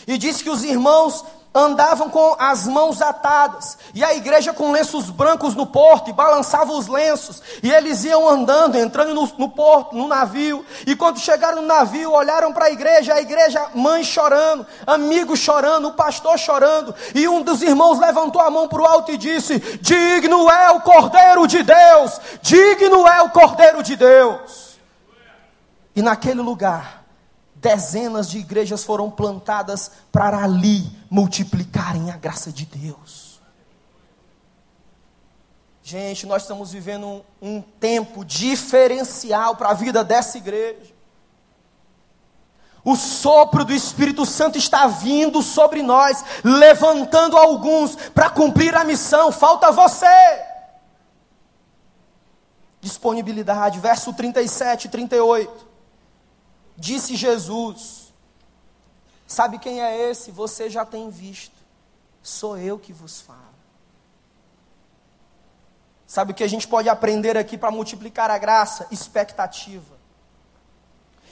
E 0.06 0.18
diz 0.18 0.42
que 0.42 0.50
os 0.50 0.64
irmãos 0.64 1.24
andavam 1.54 2.10
com 2.10 2.36
as 2.40 2.66
mãos 2.66 3.02
atadas, 3.02 3.78
e 3.94 4.04
a 4.04 4.14
igreja 4.16 4.52
com 4.52 4.72
lenços 4.72 5.10
brancos 5.10 5.54
no 5.54 5.68
porto, 5.68 6.10
e 6.10 6.14
balançava 6.14 6.72
os 6.74 6.88
lenços, 6.88 7.42
e 7.62 7.72
eles 7.72 8.04
iam 8.04 8.28
andando, 8.28 8.76
entrando 8.76 9.14
no, 9.14 9.32
no 9.38 9.50
porto, 9.50 9.96
no 9.96 10.08
navio, 10.08 10.66
e 10.88 10.96
quando 10.96 11.20
chegaram 11.20 11.62
no 11.62 11.68
navio, 11.68 12.12
olharam 12.12 12.52
para 12.52 12.66
a 12.66 12.72
igreja, 12.72 13.14
a 13.14 13.22
igreja, 13.22 13.68
mãe 13.76 14.04
chorando, 14.04 14.66
amigos 14.88 15.40
chorando, 15.40 15.90
o 15.90 15.94
pastor 15.94 16.40
chorando, 16.40 16.96
e 17.14 17.28
um 17.28 17.42
dos 17.42 17.62
irmãos 17.62 18.00
levantou 18.00 18.42
a 18.42 18.50
mão 18.50 18.68
para 18.68 18.82
o 18.82 18.86
alto 18.86 19.12
e 19.12 19.18
disse: 19.18 19.60
Digno 19.82 20.50
é 20.50 20.72
o 20.72 20.82
Cordeiro 20.82 21.46
de 21.46 21.62
Deus, 21.62 22.20
digno 22.42 23.08
é 23.08 23.22
o 23.22 23.30
Cordeiro 23.30 23.84
de 23.84 23.96
Deus. 23.96 24.74
E 25.96 26.02
naquele 26.02 26.42
lugar, 26.42 27.03
dezenas 27.64 28.30
de 28.30 28.40
igrejas 28.40 28.84
foram 28.84 29.10
plantadas 29.10 29.90
para 30.12 30.44
ali 30.44 30.86
multiplicarem 31.10 32.12
a 32.12 32.18
graça 32.18 32.52
de 32.52 32.66
Deus. 32.66 33.42
Gente, 35.82 36.28
nós 36.28 36.42
estamos 36.42 36.74
vivendo 36.74 37.08
um, 37.08 37.24
um 37.42 37.62
tempo 37.62 38.26
diferencial 38.26 39.56
para 39.56 39.70
a 39.70 39.74
vida 39.74 40.04
dessa 40.04 40.38
igreja. 40.38 40.94
O 42.86 42.98
sopro 42.98 43.64
do 43.64 43.74
Espírito 43.74 44.26
Santo 44.26 44.58
está 44.58 44.88
vindo 44.88 45.42
sobre 45.42 45.82
nós, 45.82 46.24
levantando 46.44 47.38
alguns 47.38 47.96
para 47.96 48.30
cumprir 48.30 48.76
a 48.76 48.84
missão. 48.84 49.32
Falta 49.32 49.72
você. 49.72 50.06
Disponibilidade, 52.82 53.80
verso 53.80 54.12
37 54.12 54.86
e 54.86 54.90
38. 54.90 55.73
Disse 56.84 57.16
Jesus: 57.16 58.14
Sabe 59.26 59.58
quem 59.58 59.82
é 59.82 60.10
esse? 60.10 60.32
Você 60.32 60.70
já 60.70 60.84
tem 60.84 61.10
visto. 61.10 61.56
Sou 62.22 62.58
eu 62.58 62.78
que 62.78 62.92
vos 62.92 63.22
falo. 63.22 63.40
Sabe 66.06 66.34
o 66.34 66.36
que 66.36 66.44
a 66.44 66.48
gente 66.48 66.68
pode 66.68 66.90
aprender 66.90 67.38
aqui 67.38 67.58
para 67.58 67.72
multiplicar 67.72 68.30
a 68.30 68.38
graça? 68.38 68.86
Expectativa. 68.92 69.98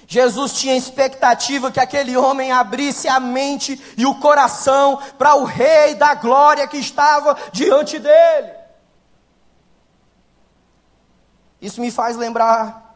Jesus 0.08 0.54
tinha 0.54 0.78
expectativa 0.78 1.70
que 1.70 1.82
aquele 1.82 2.16
homem 2.16 2.54
abrisse 2.54 3.10
a 3.10 3.20
mente 3.20 3.78
e 3.98 4.06
o 4.06 4.16
coração 4.22 5.02
para 5.18 5.36
o 5.36 5.44
Rei 5.44 5.96
da 5.96 6.16
glória 6.16 6.66
que 6.66 6.78
estava 6.78 7.38
diante 7.52 8.00
dele. 8.00 8.54
Isso 11.62 11.82
me 11.82 11.92
faz 11.92 12.16
lembrar 12.16 12.91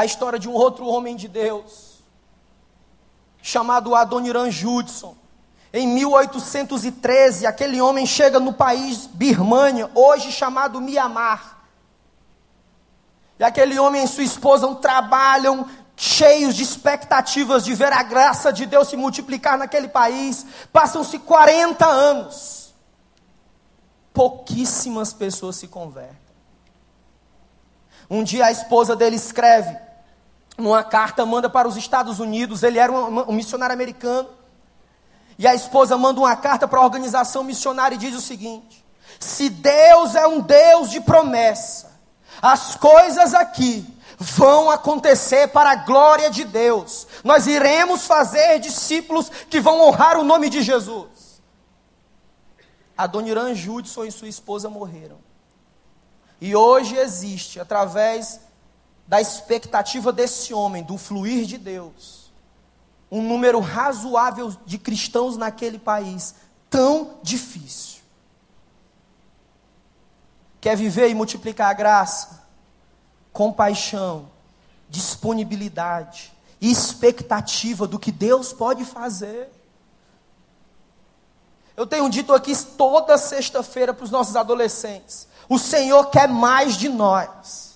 a 0.00 0.04
história 0.06 0.38
de 0.38 0.48
um 0.48 0.54
outro 0.54 0.86
homem 0.86 1.14
de 1.14 1.28
Deus, 1.28 2.02
chamado 3.42 3.94
Adoniran 3.94 4.50
Judson. 4.50 5.14
Em 5.74 5.86
1813, 5.86 7.46
aquele 7.46 7.82
homem 7.82 8.06
chega 8.06 8.40
no 8.40 8.54
país 8.54 9.06
Birmania, 9.06 9.90
hoje 9.94 10.32
chamado 10.32 10.80
Mianmar. 10.80 11.58
E 13.38 13.44
aquele 13.44 13.78
homem 13.78 14.02
e 14.02 14.08
sua 14.08 14.24
esposa 14.24 14.74
trabalham 14.76 15.68
cheios 15.94 16.54
de 16.54 16.62
expectativas 16.62 17.62
de 17.62 17.74
ver 17.74 17.92
a 17.92 18.02
graça 18.02 18.50
de 18.50 18.64
Deus 18.64 18.88
se 18.88 18.96
multiplicar 18.96 19.58
naquele 19.58 19.88
país. 19.88 20.46
Passam-se 20.72 21.18
40 21.18 21.86
anos. 21.86 22.74
Pouquíssimas 24.14 25.12
pessoas 25.12 25.56
se 25.56 25.68
convertem. 25.68 26.16
Um 28.08 28.24
dia 28.24 28.46
a 28.46 28.50
esposa 28.50 28.96
dele 28.96 29.16
escreve 29.16 29.89
numa 30.60 30.84
carta, 30.84 31.24
manda 31.26 31.48
para 31.48 31.66
os 31.66 31.76
Estados 31.76 32.20
Unidos. 32.20 32.62
Ele 32.62 32.78
era 32.78 32.92
um, 32.92 33.30
um 33.30 33.32
missionário 33.32 33.74
americano. 33.74 34.28
E 35.38 35.46
a 35.46 35.54
esposa 35.54 35.96
manda 35.96 36.20
uma 36.20 36.36
carta 36.36 36.68
para 36.68 36.80
a 36.80 36.84
organização 36.84 37.42
missionária 37.42 37.94
e 37.94 37.98
diz 37.98 38.14
o 38.14 38.20
seguinte: 38.20 38.84
Se 39.18 39.48
Deus 39.48 40.14
é 40.14 40.26
um 40.26 40.40
Deus 40.40 40.90
de 40.90 41.00
promessa, 41.00 41.98
as 42.42 42.76
coisas 42.76 43.34
aqui 43.34 43.86
vão 44.18 44.70
acontecer 44.70 45.48
para 45.48 45.70
a 45.70 45.76
glória 45.76 46.30
de 46.30 46.44
Deus. 46.44 47.06
Nós 47.24 47.46
iremos 47.46 48.06
fazer 48.06 48.58
discípulos 48.58 49.30
que 49.48 49.60
vão 49.60 49.80
honrar 49.80 50.18
o 50.18 50.24
nome 50.24 50.50
de 50.50 50.60
Jesus. 50.60 51.40
A 52.96 53.06
Dona 53.06 53.28
Irã 53.28 53.54
Judson 53.54 54.04
e 54.04 54.12
sua 54.12 54.28
esposa 54.28 54.68
morreram. 54.68 55.18
E 56.38 56.54
hoje 56.54 56.96
existe, 56.96 57.58
através 57.58 58.40
da 59.10 59.20
expectativa 59.20 60.12
desse 60.12 60.54
homem, 60.54 60.84
do 60.84 60.96
fluir 60.96 61.44
de 61.44 61.58
Deus, 61.58 62.30
um 63.10 63.20
número 63.20 63.58
razoável 63.58 64.54
de 64.64 64.78
cristãos 64.78 65.36
naquele 65.36 65.80
país 65.80 66.36
tão 66.70 67.18
difícil. 67.20 68.02
Quer 70.60 70.76
viver 70.76 71.10
e 71.10 71.14
multiplicar 71.14 71.70
a 71.70 71.74
graça? 71.74 72.44
Compaixão, 73.32 74.30
disponibilidade, 74.88 76.32
expectativa 76.60 77.88
do 77.88 77.98
que 77.98 78.12
Deus 78.12 78.52
pode 78.52 78.84
fazer. 78.84 79.50
Eu 81.76 81.84
tenho 81.84 82.08
dito 82.08 82.32
aqui 82.32 82.56
toda 82.76 83.18
sexta-feira 83.18 83.92
para 83.92 84.04
os 84.04 84.10
nossos 84.12 84.36
adolescentes: 84.36 85.26
o 85.48 85.58
Senhor 85.58 86.10
quer 86.10 86.28
mais 86.28 86.76
de 86.76 86.88
nós. 86.88 87.69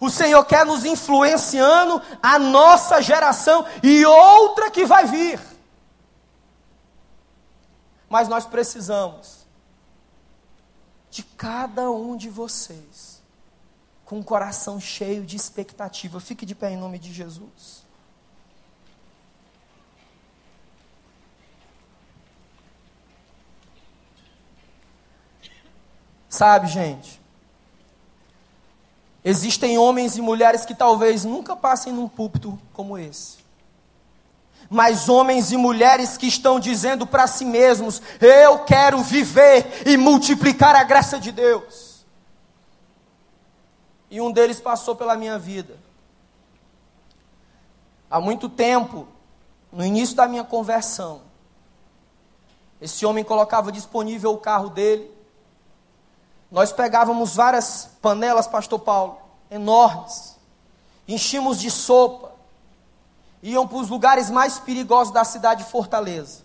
O 0.00 0.10
Senhor 0.10 0.44
quer 0.44 0.64
nos 0.64 0.84
influenciando 0.84 2.02
a 2.22 2.38
nossa 2.38 3.00
geração 3.00 3.66
e 3.82 4.04
outra 4.04 4.70
que 4.70 4.84
vai 4.84 5.06
vir. 5.06 5.40
Mas 8.08 8.28
nós 8.28 8.46
precisamos 8.46 9.46
de 11.10 11.22
cada 11.22 11.90
um 11.90 12.16
de 12.16 12.28
vocês 12.28 13.22
com 14.04 14.20
o 14.20 14.24
coração 14.24 14.78
cheio 14.78 15.24
de 15.24 15.34
expectativa. 15.34 16.20
Fique 16.20 16.46
de 16.46 16.54
pé 16.54 16.70
em 16.70 16.76
nome 16.76 16.98
de 16.98 17.12
Jesus. 17.12 17.84
Sabe, 26.28 26.66
gente? 26.68 27.20
Existem 29.28 29.76
homens 29.76 30.16
e 30.16 30.22
mulheres 30.22 30.64
que 30.64 30.72
talvez 30.72 31.24
nunca 31.24 31.56
passem 31.56 31.92
num 31.92 32.06
púlpito 32.06 32.56
como 32.72 32.96
esse. 32.96 33.38
Mas 34.70 35.08
homens 35.08 35.50
e 35.50 35.56
mulheres 35.56 36.16
que 36.16 36.28
estão 36.28 36.60
dizendo 36.60 37.04
para 37.04 37.26
si 37.26 37.44
mesmos: 37.44 38.00
Eu 38.20 38.60
quero 38.60 39.02
viver 39.02 39.82
e 39.84 39.96
multiplicar 39.96 40.76
a 40.76 40.84
graça 40.84 41.18
de 41.18 41.32
Deus. 41.32 42.06
E 44.08 44.20
um 44.20 44.30
deles 44.30 44.60
passou 44.60 44.94
pela 44.94 45.16
minha 45.16 45.40
vida. 45.40 45.76
Há 48.08 48.20
muito 48.20 48.48
tempo, 48.48 49.08
no 49.72 49.84
início 49.84 50.14
da 50.14 50.28
minha 50.28 50.44
conversão, 50.44 51.22
esse 52.80 53.04
homem 53.04 53.24
colocava 53.24 53.72
disponível 53.72 54.32
o 54.34 54.38
carro 54.38 54.70
dele 54.70 55.15
nós 56.50 56.72
pegávamos 56.72 57.34
várias 57.34 57.90
panelas, 58.00 58.46
pastor 58.46 58.78
Paulo, 58.78 59.18
enormes, 59.50 60.36
enchíamos 61.06 61.58
de 61.58 61.70
sopa, 61.70 62.32
iam 63.42 63.66
para 63.66 63.78
os 63.78 63.88
lugares 63.88 64.30
mais 64.30 64.58
perigosos 64.58 65.12
da 65.12 65.24
cidade 65.24 65.64
de 65.64 65.70
Fortaleza, 65.70 66.44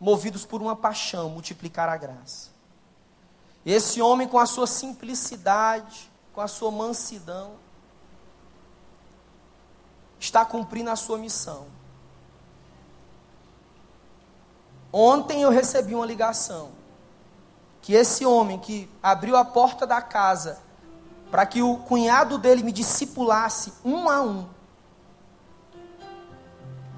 movidos 0.00 0.44
por 0.44 0.62
uma 0.62 0.76
paixão, 0.76 1.30
multiplicar 1.30 1.88
a 1.88 1.96
graça. 1.96 2.50
Esse 3.64 4.00
homem, 4.00 4.26
com 4.26 4.38
a 4.38 4.46
sua 4.46 4.66
simplicidade, 4.66 6.10
com 6.32 6.40
a 6.40 6.48
sua 6.48 6.70
mansidão, 6.70 7.52
está 10.18 10.44
cumprindo 10.44 10.90
a 10.90 10.96
sua 10.96 11.18
missão. 11.18 11.66
Ontem 14.92 15.42
eu 15.42 15.50
recebi 15.50 15.94
uma 15.94 16.04
ligação 16.04 16.81
que 17.82 17.94
esse 17.94 18.24
homem 18.24 18.60
que 18.60 18.88
abriu 19.02 19.36
a 19.36 19.44
porta 19.44 19.84
da 19.84 20.00
casa 20.00 20.60
para 21.30 21.44
que 21.44 21.60
o 21.60 21.78
cunhado 21.78 22.38
dele 22.38 22.62
me 22.62 22.70
discipulasse 22.70 23.72
um 23.84 24.08
a 24.08 24.22
um, 24.22 24.46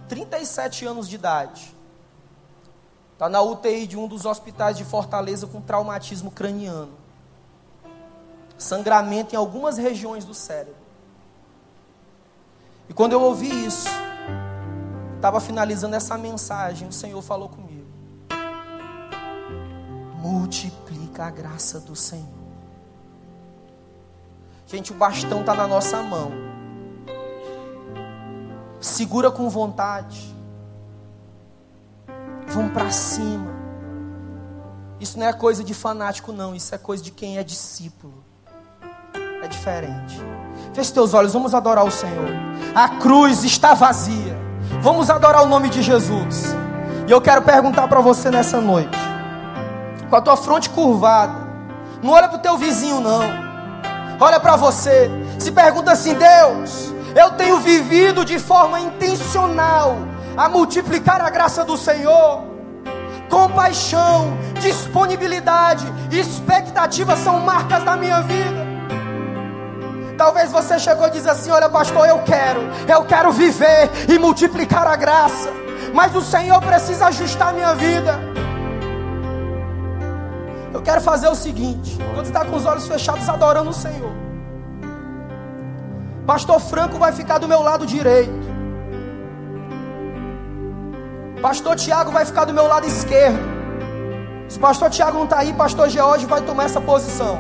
37 0.09 0.85
anos 0.85 1.09
de 1.09 1.15
idade, 1.15 1.75
está 3.15 3.29
na 3.29 3.41
UTI 3.41 3.87
de 3.87 3.97
um 3.97 4.07
dos 4.07 4.27
hospitais 4.27 4.77
de 4.77 4.85
Fortaleza 4.85 5.47
com 5.47 5.61
traumatismo 5.61 6.31
craniano, 6.31 6.93
sangramento 8.59 9.35
em 9.35 9.39
algumas 9.39 9.79
regiões 9.79 10.25
do 10.25 10.35
cérebro. 10.35 10.85
E 12.89 12.93
quando 12.93 13.13
eu 13.13 13.23
ouvi 13.23 13.49
isso, 13.65 13.89
estava 15.17 15.41
finalizando 15.41 15.97
essa 15.97 16.19
mensagem, 16.19 16.89
o 16.89 16.93
Senhor 16.93 17.23
falou 17.23 17.49
comigo 17.49 17.74
multiplica 20.25 21.27
a 21.27 21.31
graça 21.31 21.79
do 21.79 21.95
Senhor. 21.95 22.25
Gente, 24.67 24.91
o 24.91 24.95
bastão 24.95 25.41
está 25.41 25.55
na 25.55 25.67
nossa 25.67 26.03
mão. 26.03 26.33
Segura 28.81 29.31
com 29.31 29.51
vontade. 29.51 30.35
Vamos 32.49 32.73
para 32.73 32.91
cima. 32.91 33.53
Isso 34.99 35.19
não 35.19 35.27
é 35.27 35.33
coisa 35.35 35.63
de 35.63 35.75
fanático, 35.75 36.33
não. 36.33 36.55
Isso 36.55 36.75
é 36.75 36.79
coisa 36.79 37.03
de 37.03 37.11
quem 37.11 37.37
é 37.37 37.45
discípulo. 37.45 38.25
É 39.43 39.47
diferente. 39.47 40.19
Feche 40.73 40.91
teus 40.91 41.13
olhos, 41.13 41.35
vamos 41.35 41.55
adorar 41.55 41.85
o 41.85 41.91
Senhor. 41.91 42.31
A 42.75 42.89
cruz 42.89 43.45
está 43.45 43.75
vazia. 43.75 44.35
Vamos 44.81 45.11
adorar 45.11 45.43
o 45.43 45.49
nome 45.49 45.69
de 45.69 45.83
Jesus. 45.83 46.55
E 47.07 47.11
eu 47.11 47.21
quero 47.21 47.43
perguntar 47.43 47.87
para 47.89 48.01
você 48.01 48.31
nessa 48.31 48.59
noite 48.59 49.14
com 50.15 50.19
a 50.19 50.23
tua 50.23 50.37
fronte 50.37 50.71
curvada. 50.71 51.35
Não 52.01 52.13
olha 52.13 52.29
para 52.29 52.39
o 52.39 52.41
teu 52.41 52.57
vizinho, 52.57 53.01
não. 53.01 53.23
Olha 54.21 54.39
para 54.39 54.55
você. 54.55 55.11
Se 55.41 55.51
pergunta 55.51 55.91
assim: 55.91 56.15
Deus, 56.15 56.95
eu 57.17 57.33
tenho 57.33 57.59
vivido 57.59 58.25
de 58.25 58.39
forma 58.39 58.79
intencional 58.79 59.97
a 60.37 60.49
multiplicar 60.49 61.21
a 61.21 61.29
graça 61.31 61.65
do 61.65 61.77
Senhor. 61.77 62.45
Compaixão, 63.29 64.39
disponibilidade, 64.61 65.85
expectativa 66.13 67.17
são 67.17 67.41
marcas 67.41 67.83
da 67.83 67.97
minha 67.97 68.21
vida. 68.21 68.65
Talvez 70.17 70.53
você 70.53 70.79
chegou 70.79 71.09
e 71.09 71.11
diz 71.11 71.27
assim: 71.27 71.51
Olha, 71.51 71.69
pastor, 71.69 72.09
eu 72.09 72.21
quero, 72.23 72.61
eu 72.87 73.05
quero 73.05 73.33
viver 73.33 73.91
e 74.09 74.17
multiplicar 74.17 74.87
a 74.87 74.95
graça, 74.95 75.51
mas 75.93 76.15
o 76.15 76.23
Senhor 76.23 76.61
precisa 76.61 77.07
ajustar 77.07 77.53
minha 77.53 77.75
vida. 77.75 78.34
Eu 80.75 80.83
quero 80.83 81.01
fazer 81.01 81.29
o 81.29 81.37
seguinte: 81.37 81.97
quando 82.13 82.27
está 82.27 82.45
com 82.45 82.57
os 82.57 82.67
olhos 82.67 82.87
fechados 82.89 83.29
adorando 83.29 83.71
o 83.71 83.73
Senhor, 83.73 84.13
Pastor 86.27 86.59
Franco 86.59 86.99
vai 86.99 87.13
ficar 87.13 87.39
do 87.39 87.47
meu 87.47 87.63
lado 87.63 87.87
direito, 87.87 88.49
Pastor 91.41 91.77
Tiago 91.77 92.11
vai 92.11 92.27
ficar 92.27 92.45
do 92.45 92.53
meu 92.53 92.67
lado 92.67 92.87
esquerdo. 92.89 93.55
Se 94.49 94.59
Pastor 94.59 94.91
Tiago 94.91 95.17
não 95.17 95.25
está 95.25 95.39
aí, 95.39 95.53
Pastor 95.53 95.89
George 95.89 96.27
vai 96.27 96.43
tomar 96.43 96.65
essa 96.65 96.81
posição, 96.81 97.39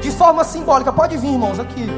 de 0.00 0.10
forma 0.10 0.44
simbólica. 0.44 0.92
Pode 0.92 1.16
vir, 1.16 1.32
irmãos, 1.32 1.58
aqui. 1.58 1.88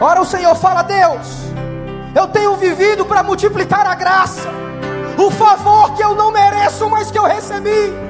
Ora, 0.00 0.20
o 0.20 0.24
Senhor 0.24 0.54
fala: 0.54 0.82
Deus, 0.82 1.26
eu 2.14 2.28
tenho 2.28 2.54
vivido 2.56 3.04
para 3.04 3.24
multiplicar 3.24 3.84
a 3.84 3.96
graça, 3.96 4.48
o 5.18 5.28
favor 5.32 5.92
que 5.94 6.04
eu 6.04 6.14
não 6.14 6.30
mereço, 6.30 6.88
mas 6.88 7.10
que 7.10 7.18
eu 7.18 7.24
recebi. 7.24 8.03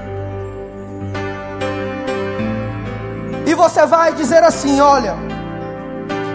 E 3.54 3.56
você 3.56 3.86
vai 3.86 4.12
dizer 4.12 4.42
assim: 4.42 4.80
Olha, 4.80 5.14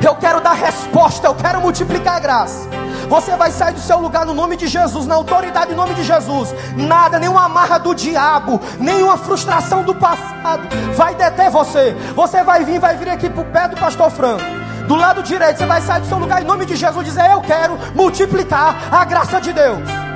eu 0.01 0.15
quero 0.15 0.39
dar 0.39 0.53
resposta, 0.53 1.27
eu 1.27 1.35
quero 1.35 1.59
multiplicar 1.59 2.15
a 2.15 2.19
graça. 2.19 2.65
Você 3.09 3.35
vai 3.35 3.51
sair 3.51 3.73
do 3.73 3.81
seu 3.81 3.99
lugar 3.99 4.25
no 4.25 4.33
nome 4.33 4.55
de 4.55 4.67
Jesus, 4.67 5.05
na 5.05 5.15
autoridade 5.15 5.71
do 5.71 5.75
nome 5.75 5.93
de 5.95 6.03
Jesus. 6.05 6.55
Nada, 6.77 7.19
nenhuma 7.19 7.43
amarra 7.43 7.77
do 7.77 7.93
diabo, 7.93 8.61
nenhuma 8.79 9.17
frustração 9.17 9.83
do 9.83 9.93
passado 9.93 10.63
vai 10.95 11.13
deter 11.13 11.49
você. 11.49 11.93
Você 12.15 12.41
vai 12.41 12.63
vir, 12.63 12.79
vai 12.79 12.95
vir 12.95 13.09
aqui 13.09 13.29
para 13.29 13.41
o 13.41 13.51
pé 13.51 13.67
do 13.67 13.75
pastor 13.75 14.09
Franco. 14.09 14.45
Do 14.87 14.95
lado 14.95 15.21
direito, 15.21 15.57
você 15.57 15.65
vai 15.65 15.81
sair 15.81 15.99
do 15.99 16.07
seu 16.07 16.19
lugar 16.19 16.41
em 16.41 16.45
nome 16.45 16.65
de 16.65 16.77
Jesus 16.77 17.05
dizer: 17.05 17.29
Eu 17.29 17.41
quero 17.41 17.77
multiplicar 17.95 18.77
a 18.89 19.03
graça 19.03 19.41
de 19.41 19.51
Deus. 19.51 20.08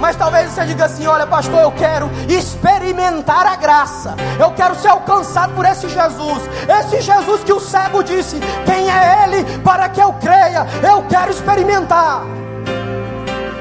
Mas 0.00 0.16
talvez 0.16 0.50
você 0.50 0.64
diga 0.66 0.84
assim: 0.84 1.06
olha, 1.06 1.26
pastor, 1.26 1.60
eu 1.60 1.72
quero 1.72 2.10
experimentar 2.28 3.46
a 3.46 3.56
graça. 3.56 4.14
Eu 4.38 4.52
quero 4.52 4.74
ser 4.74 4.88
alcançado 4.88 5.54
por 5.54 5.64
esse 5.64 5.88
Jesus. 5.88 6.42
Esse 6.68 7.00
Jesus 7.00 7.44
que 7.44 7.52
o 7.52 7.60
cego 7.60 8.02
disse: 8.02 8.38
quem 8.64 8.90
é 8.90 9.24
ele 9.24 9.58
para 9.60 9.88
que 9.88 10.00
eu 10.00 10.12
creia? 10.14 10.66
Eu 10.82 11.02
quero 11.08 11.30
experimentar. 11.30 12.45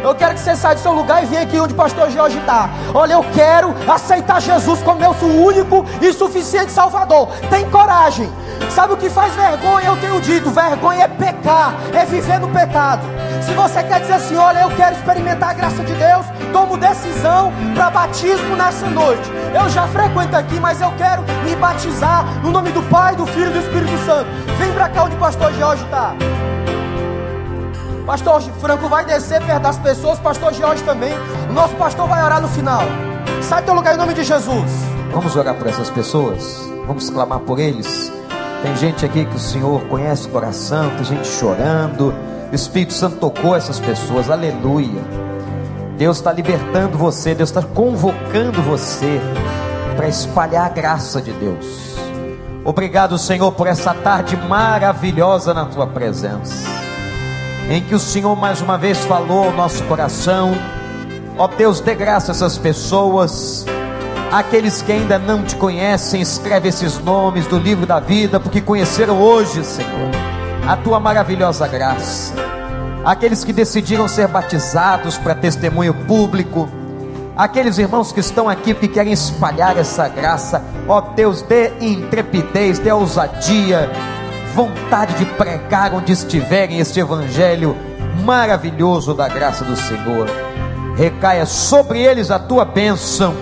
Eu 0.05 0.13
quero 0.13 0.35
que 0.35 0.39
você 0.39 0.55
saia 0.55 0.75
do 0.75 0.81
seu 0.81 0.91
lugar 0.91 1.23
e 1.23 1.25
venha 1.25 1.41
aqui 1.41 1.59
onde 1.59 1.73
o 1.73 1.75
pastor 1.75 2.11
Jorge 2.11 2.37
está. 2.37 2.69
Olha, 2.93 3.13
eu 3.13 3.25
quero 3.33 3.73
aceitar 3.91 4.39
Jesus 4.39 4.79
como 4.83 4.99
meu 4.99 5.15
único 5.43 5.83
e 5.99 6.13
suficiente 6.13 6.71
Salvador. 6.71 7.27
Tem 7.49 7.67
coragem. 7.71 8.31
Sabe 8.69 8.93
o 8.93 8.97
que 8.97 9.09
faz 9.09 9.33
vergonha? 9.33 9.87
Eu 9.87 9.97
tenho 9.97 10.21
dito: 10.21 10.51
vergonha 10.51 11.05
é 11.05 11.07
pecar, 11.07 11.73
é 11.91 12.05
viver 12.05 12.39
no 12.39 12.49
pecado. 12.49 13.01
Se 13.41 13.51
você 13.53 13.81
quer 13.81 13.99
dizer 14.01 14.13
assim, 14.13 14.35
olha, 14.35 14.59
eu 14.59 14.69
quero 14.75 14.95
experimentar 14.95 15.49
a 15.49 15.53
graça 15.53 15.83
de 15.83 15.93
Deus, 15.95 16.25
tomo 16.53 16.77
decisão 16.77 17.51
para 17.73 17.89
batismo 17.89 18.55
nessa 18.55 18.85
noite. 18.85 19.27
Eu 19.59 19.67
já 19.71 19.87
frequento 19.87 20.37
aqui, 20.37 20.59
mas 20.59 20.81
eu 20.81 20.93
quero 20.99 21.23
me 21.43 21.55
batizar 21.55 22.23
no 22.43 22.51
nome 22.51 22.69
do 22.69 22.83
Pai, 22.83 23.15
do 23.15 23.25
Filho 23.25 23.49
e 23.49 23.53
do 23.53 23.59
Espírito 23.59 24.05
Santo. 24.05 24.29
Vem 24.59 24.71
para 24.71 24.87
cá 24.87 25.05
onde 25.05 25.15
o 25.15 25.19
pastor 25.19 25.51
Jorge 25.53 25.83
está. 25.83 26.13
Pastor 28.05 28.39
Franco 28.61 28.87
vai 28.87 29.03
descer 29.03 29.43
perto 29.43 29.63
das 29.63 29.79
pessoas, 29.79 30.19
pastor 30.19 30.53
Jorge 30.53 30.83
também. 30.83 31.11
Nosso 31.51 31.73
pastor 31.75 32.07
vai 32.07 32.23
orar 32.23 32.39
no 32.39 32.47
final. 32.47 32.83
Sai 33.41 33.61
do 33.63 33.65
teu 33.65 33.73
lugar 33.73 33.95
em 33.95 33.97
nome 33.97 34.13
de 34.13 34.23
Jesus. 34.23 34.71
Vamos 35.11 35.35
orar 35.35 35.55
por 35.55 35.65
essas 35.65 35.89
pessoas. 35.89 36.69
Vamos 36.85 37.09
clamar 37.09 37.39
por 37.39 37.59
eles. 37.59 38.11
Tem 38.61 38.75
gente 38.75 39.03
aqui 39.03 39.25
que 39.25 39.35
o 39.35 39.39
Senhor 39.39 39.81
conhece 39.87 40.27
o 40.27 40.29
coração, 40.29 40.91
tem 40.91 41.03
gente 41.03 41.27
chorando. 41.27 42.13
O 42.51 42.55
Espírito 42.55 42.93
Santo 42.93 43.17
tocou 43.17 43.55
essas 43.55 43.79
pessoas. 43.79 44.29
Aleluia. 44.29 45.01
Deus 45.97 46.17
está 46.17 46.31
libertando 46.31 46.99
você, 46.99 47.33
Deus 47.33 47.49
está 47.49 47.63
convocando 47.63 48.61
você 48.61 49.19
para 49.95 50.07
espalhar 50.07 50.67
a 50.67 50.69
graça 50.69 51.19
de 51.19 51.31
Deus. 51.31 51.95
Obrigado, 52.63 53.17
Senhor, 53.17 53.51
por 53.53 53.65
essa 53.65 53.95
tarde 53.95 54.35
maravilhosa 54.37 55.55
na 55.55 55.65
tua 55.65 55.87
presença 55.87 56.64
em 57.69 57.81
que 57.81 57.95
o 57.95 57.99
Senhor 57.99 58.35
mais 58.35 58.61
uma 58.61 58.77
vez 58.77 58.99
falou 59.05 59.45
ao 59.45 59.51
nosso 59.51 59.83
coração. 59.85 60.53
Ó 61.37 61.47
Deus, 61.47 61.79
dê 61.79 61.95
graça 61.95 62.31
a 62.31 62.33
essas 62.33 62.57
pessoas. 62.57 63.65
Aqueles 64.31 64.81
que 64.81 64.91
ainda 64.91 65.17
não 65.17 65.43
te 65.43 65.55
conhecem, 65.55 66.21
escreve 66.21 66.69
esses 66.69 66.99
nomes 66.99 67.47
do 67.47 67.57
livro 67.57 67.85
da 67.85 67.99
vida, 67.99 68.39
porque 68.39 68.61
conheceram 68.61 69.21
hoje, 69.21 69.63
Senhor, 69.63 70.11
a 70.67 70.75
tua 70.75 70.99
maravilhosa 70.99 71.67
graça. 71.67 72.33
Aqueles 73.03 73.43
que 73.43 73.53
decidiram 73.53 74.07
ser 74.07 74.27
batizados 74.27 75.17
para 75.17 75.35
testemunho 75.35 75.93
público, 75.93 76.67
aqueles 77.35 77.77
irmãos 77.77 78.11
que 78.11 78.19
estão 78.19 78.49
aqui 78.49 78.73
que 78.73 78.87
querem 78.87 79.13
espalhar 79.13 79.77
essa 79.77 80.07
graça, 80.07 80.63
ó 80.87 81.01
Deus, 81.01 81.41
dê 81.43 81.71
intrepidez, 81.79 82.79
dê 82.79 82.91
ousadia, 82.91 83.89
vontade 84.55 85.13
de 85.15 85.25
pregar 85.25 85.93
onde 85.93 86.13
estiverem 86.13 86.79
este 86.79 87.01
evangelho 87.01 87.75
maravilhoso 88.23 89.13
da 89.13 89.27
graça 89.27 89.65
do 89.65 89.75
Senhor. 89.75 90.29
Recaia 90.95 91.45
sobre 91.45 92.01
eles 92.01 92.31
a 92.31 92.39
tua 92.39 92.63
bênção, 92.63 93.35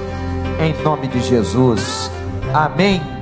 em 0.60 0.74
nome 0.84 1.08
de 1.08 1.22
Jesus. 1.22 2.10
Amém 2.52 3.13